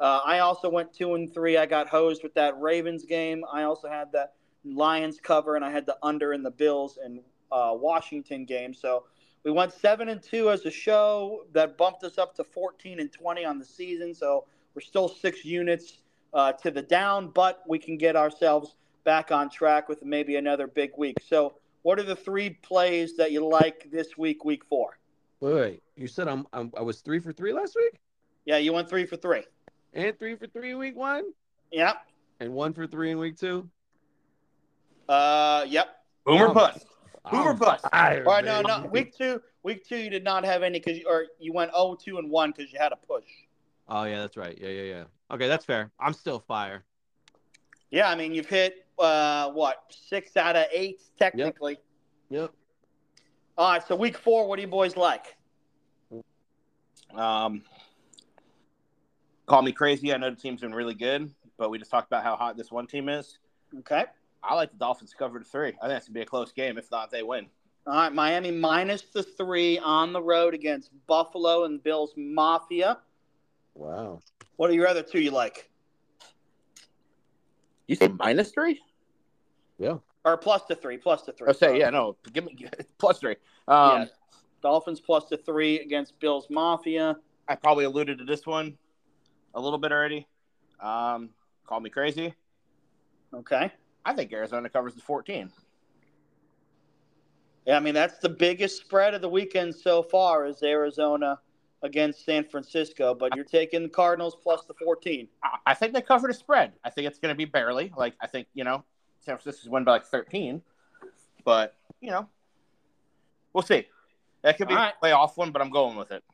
[0.00, 1.56] Uh, I also went two and three.
[1.56, 3.44] I got hosed with that Ravens game.
[3.52, 7.20] I also had that Lions cover, and I had the under in the Bills and
[7.50, 8.74] uh, Washington game.
[8.74, 9.04] So
[9.44, 11.44] we went seven and two as a show.
[11.52, 14.14] That bumped us up to 14 and 20 on the season.
[14.14, 15.98] So we're still six units
[16.32, 20.66] uh, to the down, but we can get ourselves back on track with maybe another
[20.66, 21.16] big week.
[21.26, 24.98] So, what are the three plays that you like this week, week four?
[25.40, 25.82] Wait, wait.
[25.96, 28.00] you said I'm, I'm I was three for three last week,
[28.44, 29.44] Yeah, you went three for three.
[29.94, 31.24] and three for three week one,
[31.70, 31.96] Yep.
[32.40, 33.68] and one for three in week two.
[35.08, 35.88] Uh, yep.
[36.24, 36.86] Boomer bust.
[37.30, 37.86] Boomer I'm bust.
[37.90, 38.86] fired, Or no, no.
[38.90, 42.18] Week two, week two, you did not have any because, or you went 0, 2,
[42.18, 43.24] and one because you had a push.
[43.88, 44.56] Oh yeah, that's right.
[44.60, 45.04] Yeah, yeah, yeah.
[45.30, 45.90] Okay, that's fair.
[45.98, 46.84] I'm still fire.
[47.90, 51.78] Yeah, I mean you've hit uh what six out of eight technically.
[52.28, 52.52] Yep.
[53.58, 55.36] All right, so week four, what do you boys like?
[57.12, 57.62] Um,
[59.46, 60.14] call me crazy.
[60.14, 62.70] I know the team's been really good, but we just talked about how hot this
[62.70, 63.38] one team is.
[63.80, 64.04] Okay.
[64.44, 65.72] I like the Dolphins cover to three.
[65.82, 66.78] I think it's gonna be a close game.
[66.78, 67.48] If not, they win.
[67.84, 72.98] All right, Miami minus the three on the road against Buffalo and Bills Mafia.
[73.74, 74.20] Wow.
[74.54, 75.68] What are your other two you like?
[77.88, 78.80] You say minus three?
[79.80, 79.96] Yeah.
[80.28, 81.48] Or plus the three, plus the three.
[81.48, 81.88] I say yeah.
[81.90, 82.54] No, give me
[82.98, 83.36] plus three.
[83.66, 84.04] Um, Yeah.
[84.62, 87.16] Dolphins plus the three against Bills Mafia.
[87.48, 88.76] I probably alluded to this one
[89.54, 90.26] a little bit already.
[90.80, 91.30] Um,
[91.66, 92.34] call me crazy.
[93.32, 93.72] Okay.
[94.04, 95.50] I think Arizona covers the 14.
[97.66, 101.38] Yeah, I mean that's the biggest spread of the weekend so far is Arizona
[101.82, 105.28] against San Francisco, but you're taking the Cardinals plus the 14.
[105.42, 106.72] I- I think they covered a spread.
[106.84, 107.92] I think it's going to be barely.
[107.96, 108.84] Like I think you know,
[109.28, 110.62] San Francisco's win by like 13,
[111.44, 112.26] but you know,
[113.52, 113.86] we'll see.
[114.40, 116.24] That could be All a playoff one, but I'm going with it.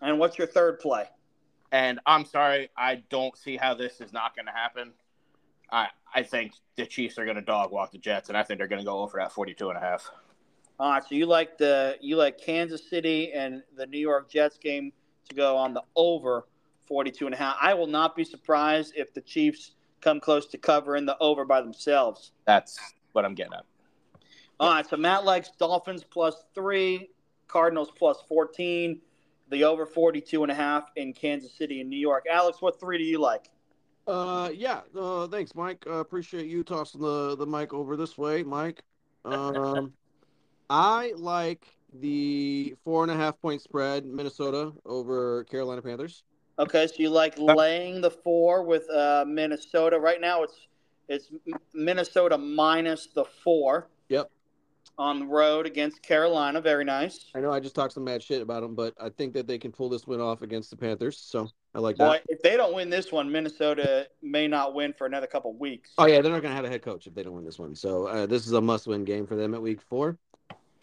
[0.00, 1.04] And what's your third play?
[1.70, 4.92] And I'm sorry, I don't see how this is not going to happen.
[5.70, 8.58] I I think the Chiefs are going to dog walk the Jets, and I think
[8.58, 10.10] they're going to go over that 42 and a half.
[10.80, 14.58] All right, so you like the you like Kansas City and the New York Jets
[14.58, 14.92] game
[15.28, 16.48] to go on the over
[16.88, 17.56] 42 and a half.
[17.60, 21.60] I will not be surprised if the Chiefs come close to covering the over by
[21.60, 22.32] themselves.
[22.46, 22.78] That's
[23.12, 23.64] what I'm getting at.
[24.58, 27.08] All right, so Matt likes Dolphins plus 3,
[27.48, 29.00] Cardinals plus 14,
[29.48, 32.26] the over 42 and a half in Kansas City and New York.
[32.30, 33.50] Alex, what 3 do you like?
[34.06, 34.80] Uh, yeah.
[34.98, 35.84] Uh, thanks, Mike.
[35.86, 38.82] Uh, appreciate you tossing the the mic over this way, Mike.
[39.24, 39.92] Um,
[40.70, 46.24] I like the four and a half point spread, Minnesota over Carolina Panthers.
[46.60, 49.98] Okay, so you like laying the 4 with uh, Minnesota.
[49.98, 50.68] Right now it's
[51.08, 51.32] it's
[51.72, 53.88] Minnesota minus the 4.
[54.10, 54.30] Yep.
[54.98, 56.60] on the road against Carolina.
[56.60, 57.30] Very nice.
[57.34, 59.56] I know I just talked some mad shit about them, but I think that they
[59.56, 61.16] can pull this win off against the Panthers.
[61.16, 62.22] So I like Boy, that.
[62.28, 65.92] if they don't win this one, Minnesota may not win for another couple weeks.
[65.96, 67.74] Oh yeah, they're not gonna have a head coach if they don't win this one.
[67.74, 70.18] So uh, this is a must-win game for them at Week Four.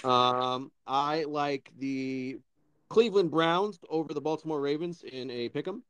[0.04, 2.40] Um, I like the
[2.90, 5.82] Cleveland Browns over the Baltimore Ravens in a pick'em.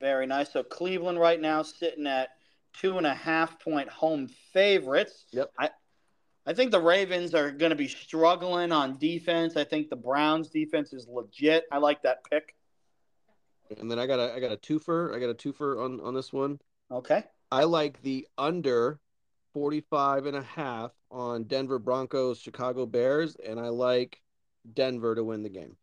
[0.00, 0.52] Very nice.
[0.52, 2.30] So Cleveland right now sitting at
[2.72, 5.26] two and a half point home favorites.
[5.32, 5.52] Yep.
[5.58, 5.70] I
[6.48, 9.56] I think the Ravens are going to be struggling on defense.
[9.56, 11.64] I think the Browns defense is legit.
[11.72, 12.54] I like that pick.
[13.78, 15.14] And then I got a I got a twofer.
[15.14, 16.60] I got a twofer on on this one.
[16.90, 17.24] Okay.
[17.50, 19.00] I like the under
[19.54, 24.20] 45 and a half on Denver Broncos Chicago Bears and I like
[24.74, 25.76] Denver to win the game.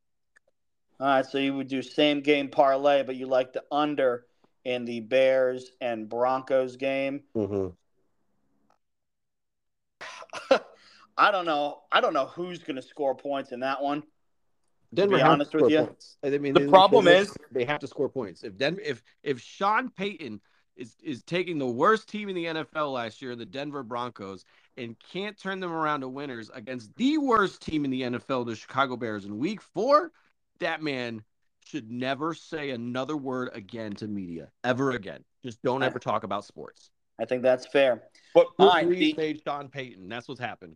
[0.99, 1.25] All right.
[1.25, 4.25] So you would do same game parlay, but you like the under
[4.65, 7.21] in the Bears and Broncos game.
[7.35, 7.67] Mm-hmm.
[11.17, 11.81] I don't know.
[11.91, 14.03] I don't know who's going to score points in that one.
[14.93, 15.79] Denver be has to honest with you.
[15.85, 16.17] points.
[16.23, 18.43] I mean, The they- problem they- is- they have to score points.
[18.43, 20.39] If Denver, if if Sean Payton
[20.75, 24.45] is is taking the worst team in the NFL last year, the Denver Broncos,
[24.77, 28.55] and can't turn them around to winners against the worst team in the NFL, the
[28.55, 30.11] Chicago Bears, in Week Four,
[30.59, 31.23] that man
[31.65, 35.23] should never say another word again to media ever again.
[35.43, 36.89] Just don't ever talk about sports.
[37.19, 38.03] I think that's fair.
[38.33, 40.09] But All Drew right, the- made Sean Payton.
[40.09, 40.75] That's what's happened.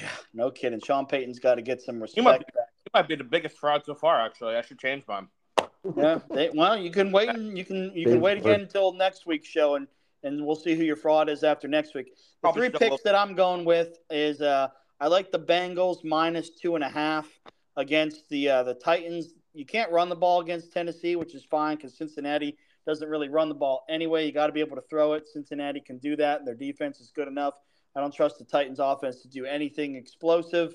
[0.00, 0.78] Yeah, no kidding.
[0.80, 2.66] Sean Payton's got to get some He might respect back.
[2.86, 4.20] it might be the biggest fraud so far.
[4.24, 5.26] Actually, I should change mine.
[5.96, 6.20] Yeah.
[6.30, 7.28] They, well, you can wait.
[7.28, 9.86] And you can you can wait again until next week's show and
[10.22, 12.16] and we'll see who your fraud is after next week.
[12.42, 14.68] The three picks look- that I'm going with is uh,
[15.00, 17.28] I like the Bengals minus two and a half
[17.76, 19.34] against the uh, the Titans.
[19.52, 23.48] You can't run the ball against Tennessee, which is fine because Cincinnati doesn't really run
[23.48, 24.26] the ball anyway.
[24.26, 25.28] You got to be able to throw it.
[25.28, 27.54] Cincinnati can do that, and their defense is good enough.
[27.96, 30.74] I don't trust the Titans' offense to do anything explosive.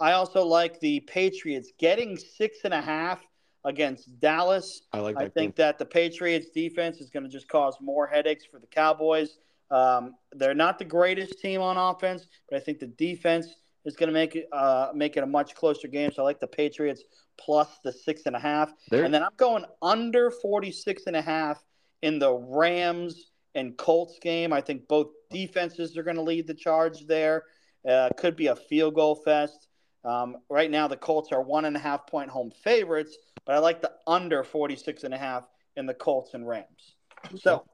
[0.00, 3.20] I also like the Patriots getting six and a half
[3.66, 4.82] against Dallas.
[4.92, 5.16] I like.
[5.18, 8.66] I think that the Patriots defense is going to just cause more headaches for the
[8.68, 9.36] Cowboys.
[9.70, 13.48] Um, they're not the greatest team on offense, but I think the defense
[13.84, 16.10] is going to make it uh, make it a much closer game.
[16.12, 17.02] So I like the Patriots
[17.38, 18.72] plus the six and a half.
[18.90, 21.62] They're- And then I'm going under 46 and a half
[22.02, 24.52] in the Rams and Colts game.
[24.52, 27.44] I think both defenses are going to lead the charge there.
[27.88, 29.68] Uh, could be a field goal fest.
[30.06, 33.58] Um, right now, the Colts are one and a half point home favorites, but I
[33.58, 35.44] like the under 46 and a half
[35.76, 36.94] in the Colts and Rams.
[37.34, 37.66] So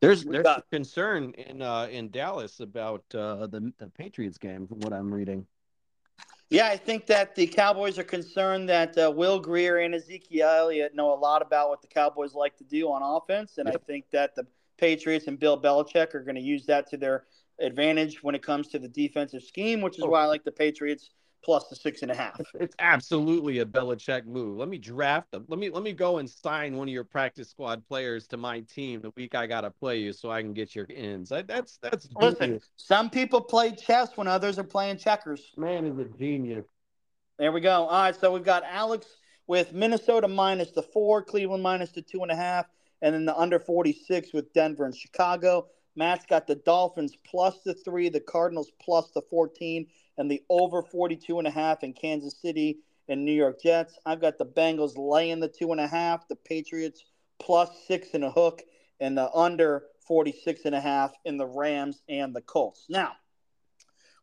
[0.00, 4.66] There's We there's got- concern in uh, in Dallas about uh, the the Patriots game
[4.66, 5.46] from what I'm reading.
[6.50, 10.94] Yeah, I think that the Cowboys are concerned that uh, Will Grier and Ezekiel Elliott
[10.94, 14.04] know a lot about what the Cowboys like to do on offense, and I think
[14.12, 14.46] that the
[14.76, 17.24] Patriots and Bill Belichick are going to use that to their
[17.60, 20.08] advantage when it comes to the defensive scheme, which is Oh.
[20.08, 21.10] why I like the Patriots
[21.46, 22.40] plus the six and a half.
[22.58, 24.58] It's absolutely a Belichick move.
[24.58, 25.44] Let me draft them.
[25.46, 28.60] Let me let me go and sign one of your practice squad players to my
[28.60, 31.30] team the week I gotta play you, so I can get your ins.
[31.30, 32.68] I, that's that's Listen, genius.
[32.76, 35.52] some people play chess when others are playing checkers.
[35.56, 36.64] Man is a genius.
[37.38, 37.86] There we go.
[37.86, 39.06] All right, so we've got Alex
[39.46, 42.66] with Minnesota minus the four, Cleveland minus the two and a half,
[43.02, 45.68] and then the under 46 with Denver and Chicago.
[45.94, 49.86] Matt's got the Dolphins plus the three, the Cardinals plus the 14,
[50.18, 53.98] and the over 42 and a half in Kansas City and New York Jets.
[54.04, 57.04] I've got the Bengals laying the two and a half, the Patriots
[57.38, 58.62] plus six and a hook,
[59.00, 62.86] and the under 46 and a half in the Rams and the Colts.
[62.88, 63.12] Now,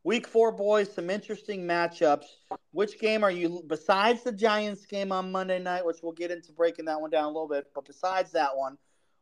[0.03, 2.25] week four, boys, some interesting matchups.
[2.71, 6.51] Which game are you, besides the Giants game on Monday night, which we'll get into
[6.51, 8.77] breaking that one down a little bit, but besides that one,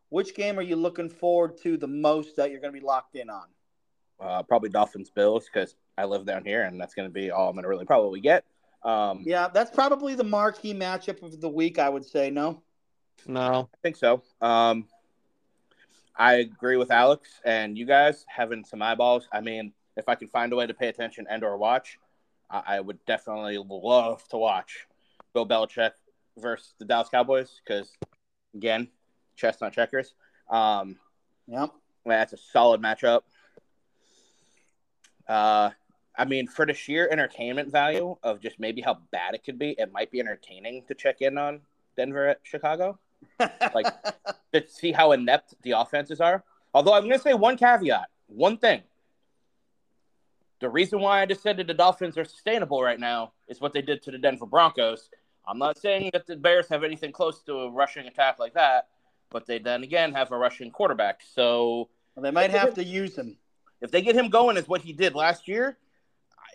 [0.09, 3.15] which game are you looking forward to the most that you're going to be locked
[3.15, 3.45] in on?
[4.21, 7.49] Uh, probably Dolphins Bills because I live down here, and that's going to be all
[7.49, 8.43] I'm going to really probably get.
[8.83, 12.29] Um, Yeah, that's probably the marquee matchup of the week, I would say.
[12.29, 12.61] No?
[13.27, 14.21] No, I think so.
[14.41, 14.87] Um,
[16.15, 19.27] I agree with Alex and you guys having some eyeballs.
[19.31, 21.97] I mean, if I can find a way to pay attention and or watch,
[22.49, 24.87] I, I would definitely love to watch
[25.33, 25.91] Bill Belichick
[26.37, 27.91] versus the Dallas Cowboys because,
[28.53, 28.87] again,
[29.35, 30.13] chestnut checkers.
[30.49, 30.97] Um,
[31.47, 31.71] Yep.
[32.05, 33.21] that's a solid matchup.
[35.31, 35.71] Uh,
[36.17, 39.75] I mean, for the sheer entertainment value of just maybe how bad it could be,
[39.77, 41.61] it might be entertaining to check in on
[41.95, 42.99] Denver at Chicago
[43.39, 43.85] Like-
[44.53, 46.43] to see how inept the offenses are.
[46.73, 48.81] Although I'm going to say one caveat, one thing.
[50.59, 53.71] The reason why I just said that the Dolphins are sustainable right now is what
[53.71, 55.09] they did to the Denver Broncos.
[55.47, 58.89] I'm not saying that the Bears have anything close to a rushing attack like that,
[59.29, 61.21] but they then again have a rushing quarterback.
[61.33, 61.87] So
[62.21, 63.37] they might have to use him.
[63.81, 65.77] If they get him going as what he did last year,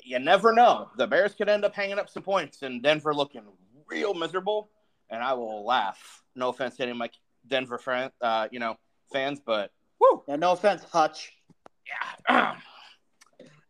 [0.04, 0.88] you never know.
[0.96, 3.42] The Bears could end up hanging up some points and Denver looking
[3.86, 4.70] real miserable,
[5.10, 6.22] and I will laugh.
[6.34, 7.10] No offense to any of my
[7.46, 8.76] Denver fan, uh, you know,
[9.12, 11.32] fans, but whoo, Yeah, no offense, Hutch.
[12.28, 12.54] yeah.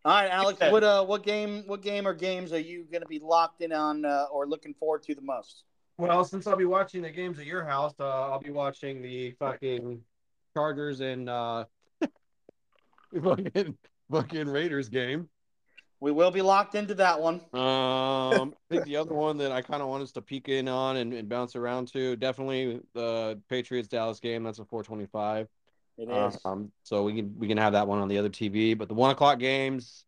[0.05, 0.61] All right, Alex.
[0.61, 3.73] What uh, what game, what game or games are you going to be locked in
[3.73, 5.65] on uh, or looking forward to the most?
[5.99, 9.33] Well, since I'll be watching the games at your house, uh, I'll be watching the
[9.33, 10.01] fucking
[10.55, 11.65] Chargers and uh,
[13.23, 13.77] fucking
[14.11, 15.29] fucking Raiders game.
[15.99, 17.37] We will be locked into that one.
[17.55, 20.69] Um, I think the other one that I kind of want us to peek in
[20.69, 24.45] on and, and bounce around to definitely the Patriots Dallas game.
[24.45, 25.49] That's a 425.
[25.99, 26.39] It is.
[26.45, 28.77] Um, so we can we can have that one on the other TV.
[28.77, 30.05] But the one o'clock games,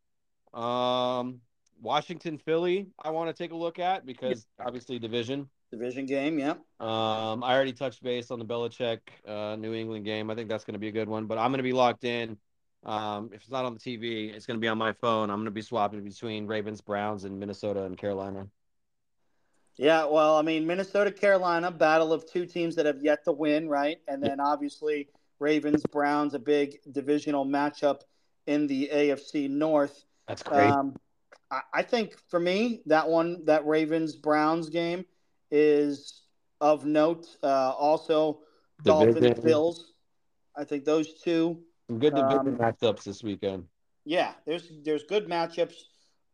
[0.53, 1.41] um,
[1.81, 5.49] Washington Philly, I want to take a look at because obviously division.
[5.71, 6.53] Division game, yeah.
[6.81, 10.31] Um, I already touched base on the Belichick uh, New England game.
[10.31, 11.27] I think that's going to be a good one.
[11.27, 12.37] But I'm going to be locked in.
[12.85, 15.31] Um, if it's not on the TV, it's going to be on my phone.
[15.31, 18.47] I'm going to be swapping between Ravens, Browns, and Minnesota and Carolina.
[19.77, 23.69] Yeah, well, I mean, Minnesota, Carolina, battle of two teams that have yet to win,
[23.69, 23.99] right?
[24.09, 28.01] And then obviously Ravens, Browns, a big divisional matchup
[28.47, 30.05] in the AFC North.
[30.27, 30.69] That's great.
[30.71, 30.97] Um,
[31.51, 35.05] I, I think for me, that one, that Ravens Browns game
[35.53, 36.23] is
[36.61, 37.29] of note.
[37.43, 38.41] Uh, also,
[38.83, 39.93] Dolphins, Bills.
[40.57, 43.67] I think those two Some good division um, matchups this weekend.
[44.05, 45.75] yeah, there's there's good matchups.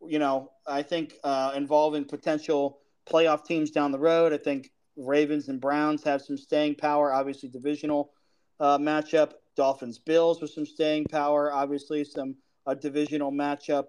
[0.06, 4.32] You know, I think uh, involving potential playoff teams down the road.
[4.32, 7.12] I think Ravens and Browns have some staying power.
[7.12, 8.12] Obviously, divisional
[8.60, 9.32] uh, matchup.
[9.56, 11.52] Dolphins Bills with some staying power.
[11.52, 12.36] Obviously, some
[12.66, 13.88] a divisional matchup.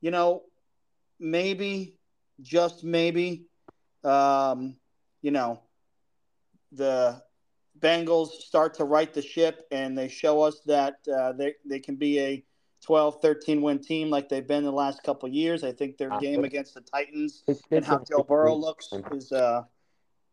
[0.00, 0.42] You know,
[1.18, 1.98] maybe,
[2.40, 3.46] just maybe,
[4.04, 4.76] um,
[5.22, 5.60] you know,
[6.72, 7.22] the
[7.82, 11.96] Bengals start to right the ship and they show us that uh, they, they can
[11.96, 12.44] be a
[12.82, 15.64] 12, 13 win team like they've been the last couple years.
[15.64, 19.62] I think their game against the Titans and how Joe Burrow looks is uh,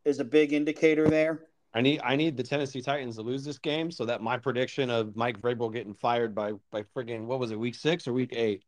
[0.06, 1.48] is a big indicator there.
[1.74, 4.90] I need I need the Tennessee Titans to lose this game so that my prediction
[4.90, 8.34] of Mike Vrabel getting fired by by friggin' what was it week six or week
[8.34, 8.64] eight?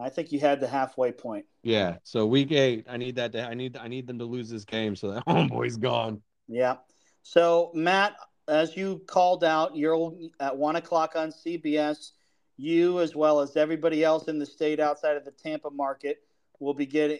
[0.00, 1.46] I think you had the halfway point.
[1.62, 3.32] Yeah, so week eight, I need that.
[3.32, 6.20] To, I need I need them to lose this game so that homeboy's gone.
[6.46, 6.76] Yeah.
[7.24, 12.12] So Matt, as you called out, you're at one o'clock on CBS.
[12.56, 16.22] You, as well as everybody else in the state outside of the Tampa market,
[16.60, 17.18] will be getting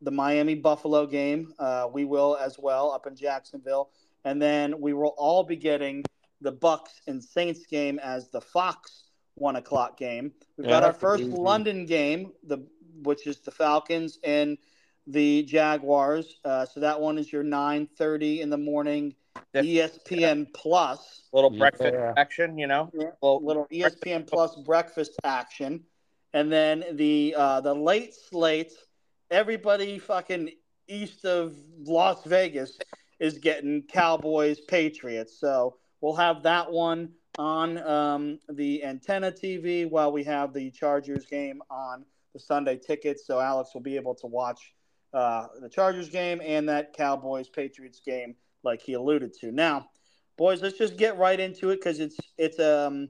[0.00, 1.52] the Miami Buffalo game.
[1.58, 3.90] Uh, we will as well up in Jacksonville,
[4.24, 6.04] and then we will all be getting
[6.40, 10.32] the Bucs and Saints game as the Fox one o'clock game.
[10.56, 11.24] We've yeah, got our first.
[11.24, 12.64] London game, the
[13.02, 14.56] which is the Falcons and
[15.06, 16.36] the Jaguars.
[16.44, 19.14] Uh, so that one is your nine thirty in the morning
[19.54, 21.22] ESPN Plus.
[21.32, 22.14] Little breakfast yeah.
[22.16, 22.90] action, you know.
[22.92, 23.10] Yeah.
[23.22, 25.82] Little, little ESPN Plus breakfast action,
[26.32, 28.72] and then the uh, the late slate.
[29.30, 30.50] Everybody fucking
[30.88, 32.78] east of Las Vegas
[33.18, 35.38] is getting Cowboys Patriots.
[35.38, 41.24] So we'll have that one on um, the antenna TV while we have the Chargers
[41.24, 43.26] game on the Sunday tickets.
[43.26, 44.74] So Alex will be able to watch
[45.12, 49.52] uh, the Chargers game and that Cowboys Patriots game like he alluded to.
[49.52, 49.86] Now,
[50.36, 53.08] boys, let's just get right into it because it's it's um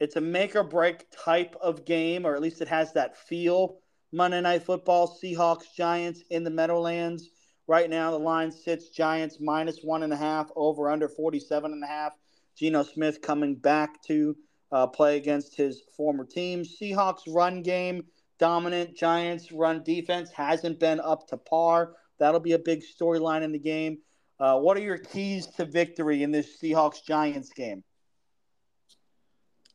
[0.00, 3.78] it's a make or break type of game, or at least it has that feel.
[4.12, 7.30] Monday Night Football, Seahawks, Giants in the Meadowlands.
[7.68, 11.84] Right now, the line sits Giants minus one and a half, over under 47 and
[11.84, 12.12] a half.
[12.58, 14.36] Geno Smith coming back to
[14.72, 16.62] uh, play against his former team.
[16.64, 18.04] Seahawks run game,
[18.40, 18.96] dominant.
[18.96, 21.92] Giants run defense hasn't been up to par.
[22.18, 23.98] That'll be a big storyline in the game.
[24.40, 27.84] Uh, what are your keys to victory in this Seahawks Giants game?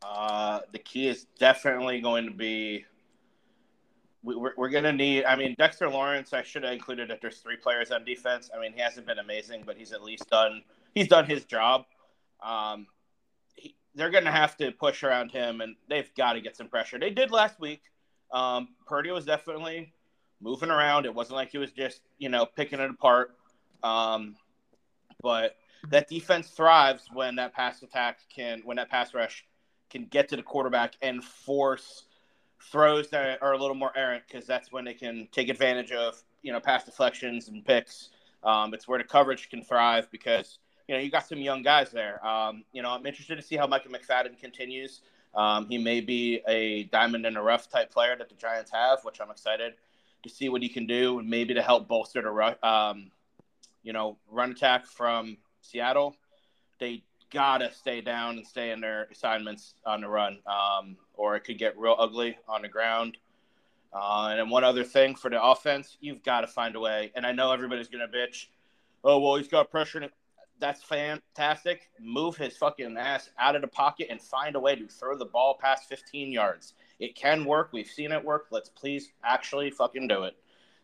[0.04, 2.86] Uh, the key is definitely going to be
[4.26, 5.24] we, we're, we're going to need.
[5.26, 6.34] I mean, Dexter Lawrence.
[6.34, 8.50] I should have included that there's three players on defense.
[8.56, 10.64] I mean, he hasn't been amazing, but he's at least done.
[10.94, 11.86] He's done his job.
[12.42, 12.88] Um,
[13.56, 16.68] he, they're going to have to push around him, and they've got to get some
[16.68, 17.00] pressure.
[17.00, 17.84] They did last week.
[18.32, 19.94] Um, Purdy was definitely
[20.42, 21.06] moving around.
[21.06, 23.36] It wasn't like he was just you know picking it apart.
[23.84, 24.36] Um,
[25.22, 25.56] but
[25.90, 29.46] that defense thrives when that pass attack can, when that pass rush
[29.90, 32.06] can get to the quarterback and force
[32.72, 36.22] throws that are a little more errant because that's when they can take advantage of
[36.42, 38.10] you know pass deflections and picks.
[38.44, 41.92] Um, it's where the coverage can thrive because you know you got some young guys
[41.92, 42.26] there.
[42.26, 45.02] Um, you know I'm interested to see how Micah McFadden continues.
[45.36, 49.04] Um, he may be a diamond in the rough type player that the Giants have,
[49.04, 49.74] which I'm excited
[50.24, 53.12] to see what he can do, and maybe to help bolster the um,
[53.84, 56.16] you know, run attack from Seattle,
[56.80, 61.42] they gotta stay down and stay in their assignments on the run, um, or it
[61.42, 63.18] could get real ugly on the ground.
[63.94, 67.12] Uh, and then one other thing for the offense, you've got to find a way.
[67.16, 68.48] And I know everybody's gonna bitch.
[69.04, 70.10] Oh well, he's got pressure.
[70.60, 71.90] That's fantastic.
[72.00, 75.26] Move his fucking ass out of the pocket and find a way to throw the
[75.26, 76.74] ball past 15 yards.
[77.00, 77.70] It can work.
[77.74, 78.48] We've seen it work.
[78.52, 80.36] Let's please actually fucking do it.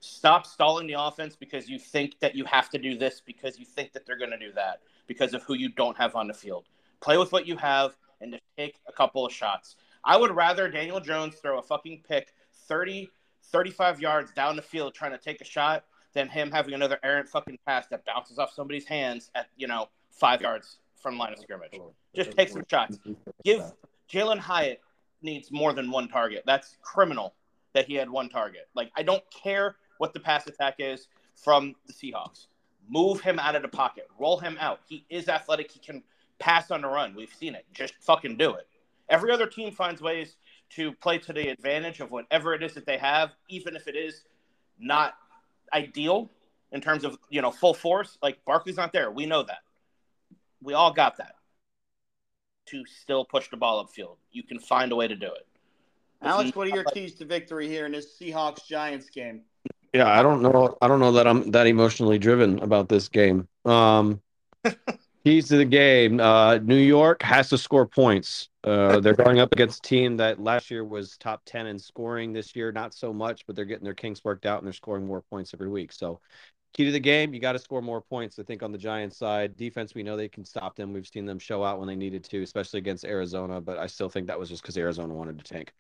[0.02, 3.66] Stop stalling the offense because you think that you have to do this because you
[3.66, 6.34] think that they're going to do that because of who you don't have on the
[6.34, 6.66] field.
[7.00, 9.76] Play with what you have and just take a couple of shots.
[10.04, 12.34] I would rather Daniel Jones throw a fucking pick
[12.68, 13.10] 30,
[13.46, 17.28] 35 yards down the field trying to take a shot than him having another errant
[17.28, 21.40] fucking pass that bounces off somebody's hands at, you know, five yards from line of
[21.40, 21.80] scrimmage.
[22.16, 23.00] Just take some shots.
[23.44, 23.64] Give
[24.12, 24.82] Jalin Hyatt
[25.22, 26.44] needs more than one target.
[26.46, 27.34] That's criminal
[27.74, 28.68] that he had one target.
[28.76, 32.48] Like, I don't care what the pass attack is from the Seahawks.
[32.90, 34.08] Move him out of the pocket.
[34.20, 34.82] Roll him out.
[34.88, 35.72] He is athletic.
[35.72, 36.04] He can
[36.40, 37.16] pass on the run.
[37.16, 37.66] We've seen it.
[37.74, 38.68] Just fucking do it.
[39.10, 40.36] Every other team finds ways
[40.72, 43.96] to play to the advantage of whatever it is that they have, even if it
[43.96, 44.24] is
[44.80, 45.16] not
[45.74, 46.30] ideal
[46.72, 48.18] in terms of you know full force.
[48.22, 49.12] Like Barkley's not there.
[49.12, 49.60] We know that.
[50.62, 51.36] We all got that.
[52.68, 55.48] To still push the ball upfield, you can find a way to do it.
[56.22, 59.42] Alex, what are your keys to victory here in this Seahawks Giants game?
[59.94, 60.78] Yeah, I don't know.
[60.82, 63.48] I don't know that I'm that emotionally driven about this game.
[63.66, 64.22] Um,
[65.24, 68.50] keys to the game: uh, New York has to score points.
[68.64, 72.34] Uh, they're going up against a team that last year was top ten in scoring.
[72.34, 75.06] This year, not so much, but they're getting their kinks worked out and they're scoring
[75.06, 75.92] more points every week.
[75.92, 76.20] So,
[76.74, 78.38] key to the game, you got to score more points.
[78.40, 80.94] I think on the Giants side, defense, we know they can stop them.
[80.94, 83.62] We've seen them show out when they needed to, especially against Arizona.
[83.62, 85.74] But I still think that was just because Arizona wanted to tank.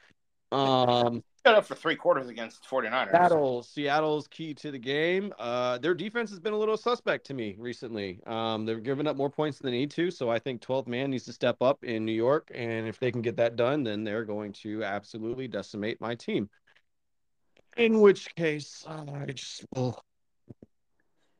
[0.52, 3.12] Um, got up for three quarters against 49ers.
[3.12, 5.34] Seattle, Seattle's key to the game.
[5.40, 8.20] Uh, their defense has been a little suspect to me recently.
[8.26, 11.12] Um, they're giving up more points than they need to, so I think 12th man
[11.12, 14.04] needs to step up in New York, and if they can get that done, then
[14.04, 16.50] they're going to absolutely decimate my team.
[17.78, 20.04] In which case, I just will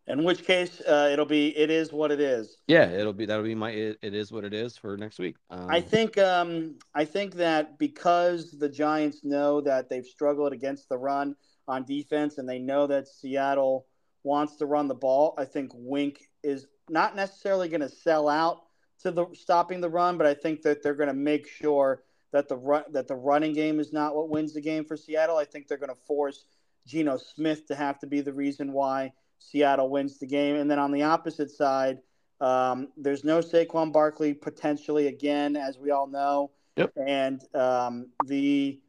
[0.08, 2.58] in which case, uh, it'll be it is what it is.
[2.68, 5.36] Yeah, it'll be that'll be my it, it is what it is for next week.
[5.50, 10.90] Um, I think um, I think that because the Giants know that they've struggled against
[10.90, 11.36] the run
[11.68, 13.86] on defense, and they know that Seattle
[14.24, 15.36] wants to run the ball.
[15.38, 18.64] I think Wink is not necessarily going to sell out
[19.04, 22.48] to the stopping the run, but I think that they're going to make sure that
[22.48, 25.38] the run that the running game is not what wins the game for Seattle.
[25.38, 26.46] I think they're going to force
[26.88, 30.56] Geno Smith to have to be the reason why Seattle wins the game.
[30.56, 32.00] And then on the opposite side,
[32.40, 36.52] um, there's no Saquon Barkley potentially again, as we all know.
[36.78, 36.94] Yep.
[37.06, 38.80] And um, the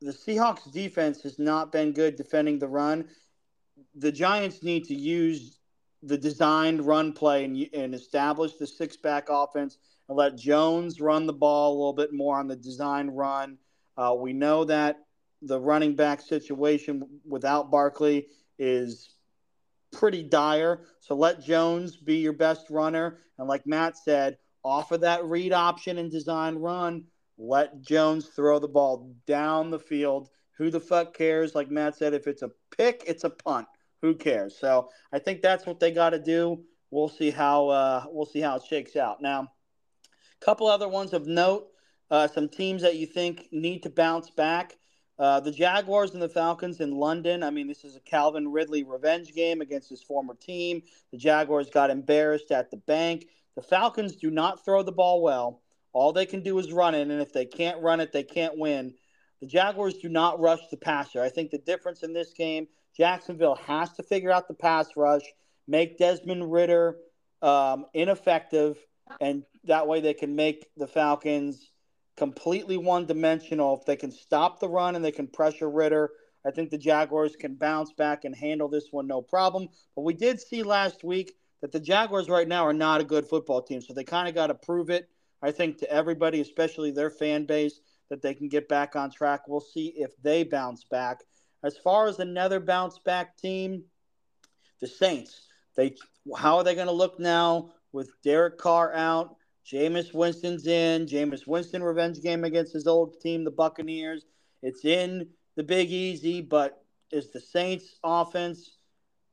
[0.00, 3.08] the Seahawks defense has not been good defending the run.
[3.94, 5.60] The Giants need to use
[6.02, 9.78] the designed run play and, and establish the six back offense
[10.08, 13.58] and let Jones run the ball a little bit more on the design run.
[13.96, 14.98] Uh, we know that
[15.42, 18.26] the running back situation without Barkley
[18.58, 19.11] is
[19.92, 20.80] pretty dire.
[21.00, 23.18] So let Jones be your best runner.
[23.38, 27.04] And like Matt said, off of that read option and design run,
[27.38, 30.28] let Jones throw the ball down the field.
[30.58, 31.54] Who the fuck cares?
[31.54, 33.66] Like Matt said, if it's a pick, it's a punt.
[34.02, 34.58] Who cares?
[34.58, 36.64] So I think that's what they got to do.
[36.90, 39.22] We'll see how uh, we'll see how it shakes out.
[39.22, 41.68] Now, a couple other ones of note.
[42.10, 44.76] Uh, some teams that you think need to bounce back.
[45.22, 47.44] Uh, the Jaguars and the Falcons in London.
[47.44, 50.82] I mean, this is a Calvin Ridley revenge game against his former team.
[51.12, 53.28] The Jaguars got embarrassed at the bank.
[53.54, 55.62] The Falcons do not throw the ball well.
[55.92, 58.58] All they can do is run it, and if they can't run it, they can't
[58.58, 58.94] win.
[59.40, 61.22] The Jaguars do not rush the passer.
[61.22, 62.66] I think the difference in this game,
[62.96, 65.22] Jacksonville has to figure out the pass rush,
[65.68, 66.96] make Desmond Ridder
[67.42, 68.76] um, ineffective,
[69.20, 71.71] and that way they can make the Falcons
[72.16, 73.78] completely one dimensional.
[73.78, 76.10] If they can stop the run and they can pressure Ridder,
[76.46, 79.68] I think the Jaguars can bounce back and handle this one no problem.
[79.94, 83.26] But we did see last week that the Jaguars right now are not a good
[83.26, 83.80] football team.
[83.80, 85.08] So they kind of got to prove it,
[85.42, 89.46] I think, to everybody, especially their fan base, that they can get back on track.
[89.46, 91.20] We'll see if they bounce back.
[91.64, 93.84] As far as another bounce back team,
[94.80, 95.46] the Saints.
[95.76, 95.96] They
[96.36, 99.36] how are they going to look now with Derek Carr out?
[99.66, 101.06] Jameis Winston's in.
[101.06, 104.24] Jameis Winston revenge game against his old team, the Buccaneers.
[104.62, 108.78] It's in the Big Easy, but is the Saints offense,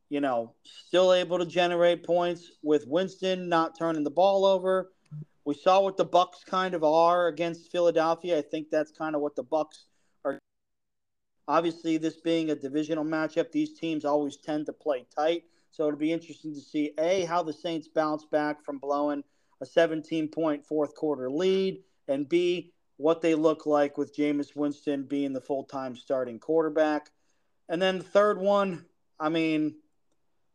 [0.10, 4.92] you know, still able to generate points with Winston not turning the ball over?
[5.46, 8.38] We saw what the Bucs kind of are against Philadelphia.
[8.38, 9.86] I think that's kind of what the Bucs
[10.24, 10.38] are.
[11.48, 15.46] Obviously, this being a divisional matchup, these teams always tend to play tight.
[15.72, 19.24] So it'll be interesting to see a how the Saints bounce back from blowing–
[19.62, 25.04] a 17 point fourth quarter lead, and B, what they look like with Jameis Winston
[25.04, 27.12] being the full time starting quarterback.
[27.70, 28.86] And then the third one,
[29.20, 29.76] I mean,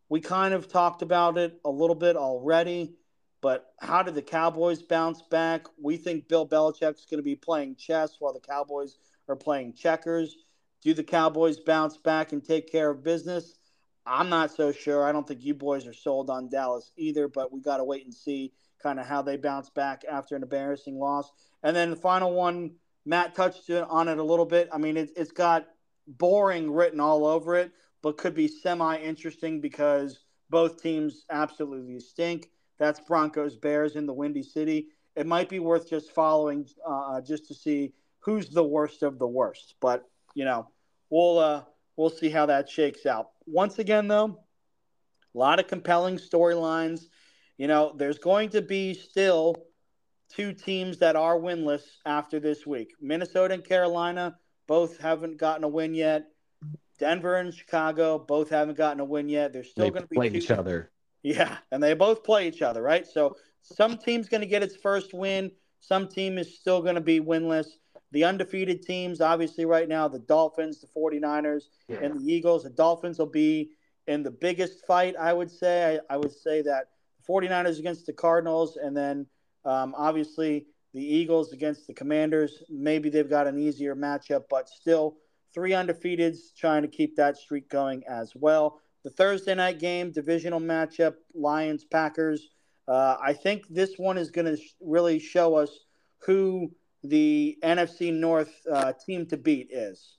[0.08, 2.94] we kind of talked about it a little bit already,
[3.40, 5.66] but how did the Cowboys bounce back?
[5.80, 8.98] We think Bill Belichick's going to be playing chess while the Cowboys
[9.28, 10.36] are playing checkers.
[10.82, 13.54] Do the Cowboys bounce back and take care of business?
[14.06, 15.04] I'm not so sure.
[15.04, 18.04] I don't think you boys are sold on Dallas either, but we got to wait
[18.04, 18.52] and see
[18.84, 21.32] kind of how they bounce back after an embarrassing loss.
[21.62, 22.72] And then the final one,
[23.06, 24.68] Matt touched on it a little bit.
[24.72, 25.66] I mean, it, it's got
[26.06, 27.72] boring written all over it,
[28.02, 30.20] but could be semi interesting because
[30.50, 32.50] both teams absolutely stink.
[32.78, 34.88] That's Broncos Bears in the Windy City.
[35.16, 39.26] It might be worth just following uh, just to see who's the worst of the
[39.26, 39.76] worst.
[39.80, 40.04] But
[40.34, 40.68] you know,
[41.08, 41.62] we'll uh,
[41.96, 43.30] we'll see how that shakes out.
[43.46, 44.40] Once again, though,
[45.34, 47.06] a lot of compelling storylines
[47.58, 49.56] you know, there's going to be still
[50.30, 52.92] two teams that are winless after this week.
[53.00, 54.36] Minnesota and Carolina
[54.66, 56.26] both haven't gotten a win yet.
[56.98, 59.52] Denver and Chicago both haven't gotten a win yet.
[59.52, 60.38] They're still going to be play two...
[60.38, 60.90] each other.
[61.22, 63.06] Yeah, and they both play each other, right?
[63.06, 65.50] So some team's going to get its first win.
[65.80, 67.66] Some team is still going to be winless.
[68.12, 71.98] The undefeated teams, obviously, right now, the Dolphins, the 49ers, yeah.
[72.02, 72.64] and the Eagles.
[72.64, 73.70] The Dolphins will be
[74.06, 75.98] in the biggest fight, I would say.
[76.10, 76.88] I, I would say that
[77.28, 79.26] 49ers against the Cardinals, and then
[79.64, 82.62] um, obviously the Eagles against the Commanders.
[82.68, 85.16] Maybe they've got an easier matchup, but still
[85.52, 88.80] three undefeateds trying to keep that streak going as well.
[89.04, 92.48] the Thursday night game, divisional matchup, Lions Packers.
[92.88, 95.70] Uh, I think this one is going to sh- really show us
[96.18, 96.72] who
[97.02, 100.16] the NFC North uh, team to beat is.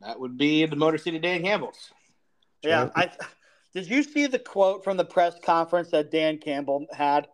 [0.00, 1.90] That would be the Motor City Dan Campbell's.
[2.62, 3.10] Yeah, I
[3.76, 7.28] did you see the quote from the press conference that Dan Campbell had?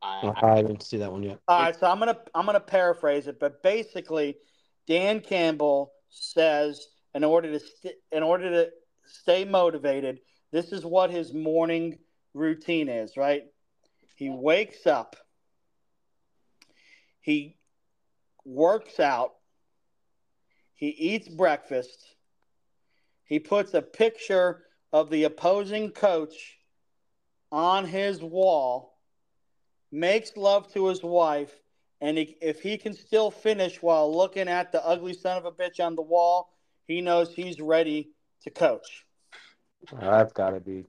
[0.00, 1.38] I, I didn't see that one yet.
[1.46, 4.38] All right, so I'm gonna I'm gonna paraphrase it, but basically,
[4.86, 8.70] Dan Campbell says in order to st- in order to
[9.04, 10.20] stay motivated,
[10.52, 11.98] this is what his morning
[12.32, 13.18] routine is.
[13.18, 13.42] Right?
[14.16, 15.16] He wakes up,
[17.20, 17.58] he
[18.46, 19.32] works out,
[20.76, 22.06] he eats breakfast,
[23.26, 24.62] he puts a picture
[24.92, 26.58] of the opposing coach
[27.52, 28.98] on his wall
[29.92, 31.52] makes love to his wife,
[32.00, 35.52] and he, if he can still finish while looking at the ugly son of a
[35.52, 36.52] bitch on the wall,
[36.86, 38.10] he knows he's ready
[38.42, 39.04] to coach.
[40.00, 40.86] I've got to be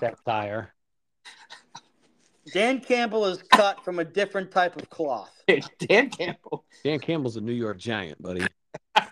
[0.00, 0.72] satire.
[2.52, 5.42] Dan Campbell is cut from a different type of cloth.
[5.78, 6.64] Dan Campbell.
[6.82, 8.46] Dan Campbell's a New York Giant, buddy.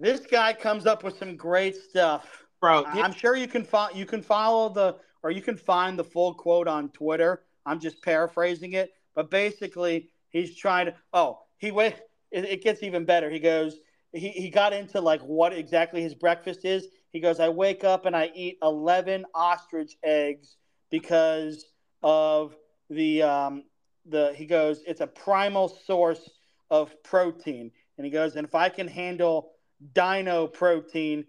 [0.00, 2.43] This guy comes up with some great stuff.
[2.64, 6.04] Bro, I'm sure you can follow you can follow the or you can find the
[6.04, 7.42] full quote on Twitter.
[7.66, 10.94] I'm just paraphrasing it, but basically he's trying to.
[11.12, 11.96] Oh, he went.
[12.30, 13.28] It, it gets even better.
[13.28, 13.80] He goes.
[14.14, 16.86] He he got into like what exactly his breakfast is.
[17.12, 17.38] He goes.
[17.38, 20.56] I wake up and I eat 11 ostrich eggs
[20.88, 21.66] because
[22.02, 22.56] of
[22.88, 23.64] the um
[24.06, 24.32] the.
[24.34, 24.82] He goes.
[24.86, 26.30] It's a primal source
[26.70, 28.36] of protein, and he goes.
[28.36, 29.50] And if I can handle
[29.92, 31.26] dino protein,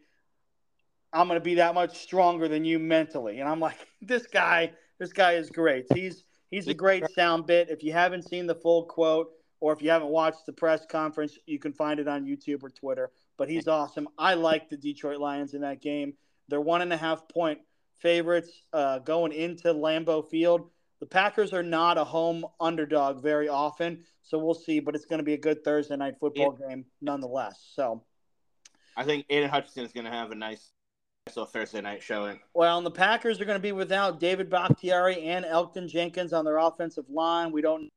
[1.16, 3.40] I'm going to be that much stronger than you mentally.
[3.40, 5.86] And I'm like, this guy, this guy is great.
[5.94, 7.70] He's he's a great sound bit.
[7.70, 11.38] If you haven't seen the full quote or if you haven't watched the press conference,
[11.46, 13.12] you can find it on YouTube or Twitter.
[13.38, 14.08] But he's awesome.
[14.18, 16.14] I like the Detroit Lions in that game.
[16.50, 17.60] They're one and a half point
[18.00, 20.70] favorites uh, going into Lambeau Field.
[21.00, 24.80] The Packers are not a home underdog very often, so we'll see.
[24.80, 27.72] But it's going to be a good Thursday night football game nonetheless.
[27.74, 28.04] So.
[28.98, 30.72] I think Aidan Hutchinson is going to have a nice
[31.28, 32.40] little Thursday night showing.
[32.54, 36.46] Well, and the Packers are going to be without David Bakhtiari and Elgton Jenkins on
[36.46, 37.52] their offensive line.
[37.52, 37.90] We don't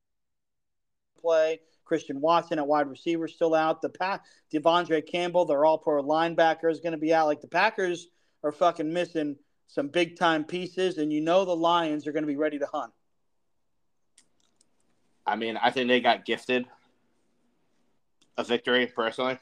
[1.21, 1.61] play.
[1.85, 3.83] Christian Watson at wide receiver still out.
[3.83, 7.27] The Pack, De'Vondre Campbell, their all pro linebacker is going to be out.
[7.27, 8.09] Like the Packers
[8.43, 12.29] are fucking missing some big time pieces, and you know the Lions are going to
[12.29, 12.93] be ready to hunt.
[15.27, 16.67] I mean, I think they got gifted
[18.39, 19.39] a victory personally,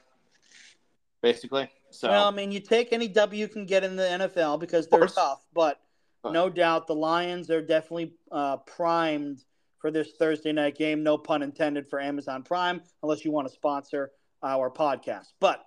[1.22, 1.70] basically.
[1.90, 4.86] So Well, I mean, you take any W you can get in the NFL because
[4.88, 5.80] they're tough, but
[6.24, 9.44] no doubt the Lions are definitely uh, primed
[9.78, 11.02] for this Thursday night game.
[11.02, 14.10] No pun intended for Amazon Prime, unless you want to sponsor
[14.42, 15.32] our podcast.
[15.40, 15.64] But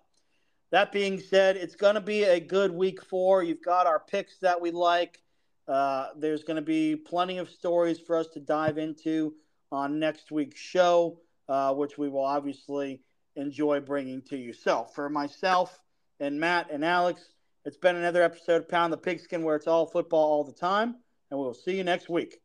[0.72, 3.44] that being said, it's going to be a good week four.
[3.44, 5.22] You've got our picks that we like.
[5.68, 9.34] Uh, there's going to be plenty of stories for us to dive into
[9.72, 13.02] on next week's show, uh, which we will obviously
[13.36, 14.52] enjoy bringing to you.
[14.52, 15.80] So, for myself
[16.20, 17.22] and Matt and Alex,
[17.66, 20.96] it's been another episode of Pound the Pigskin where it's all football all the time,
[21.30, 22.42] and we'll see you next week.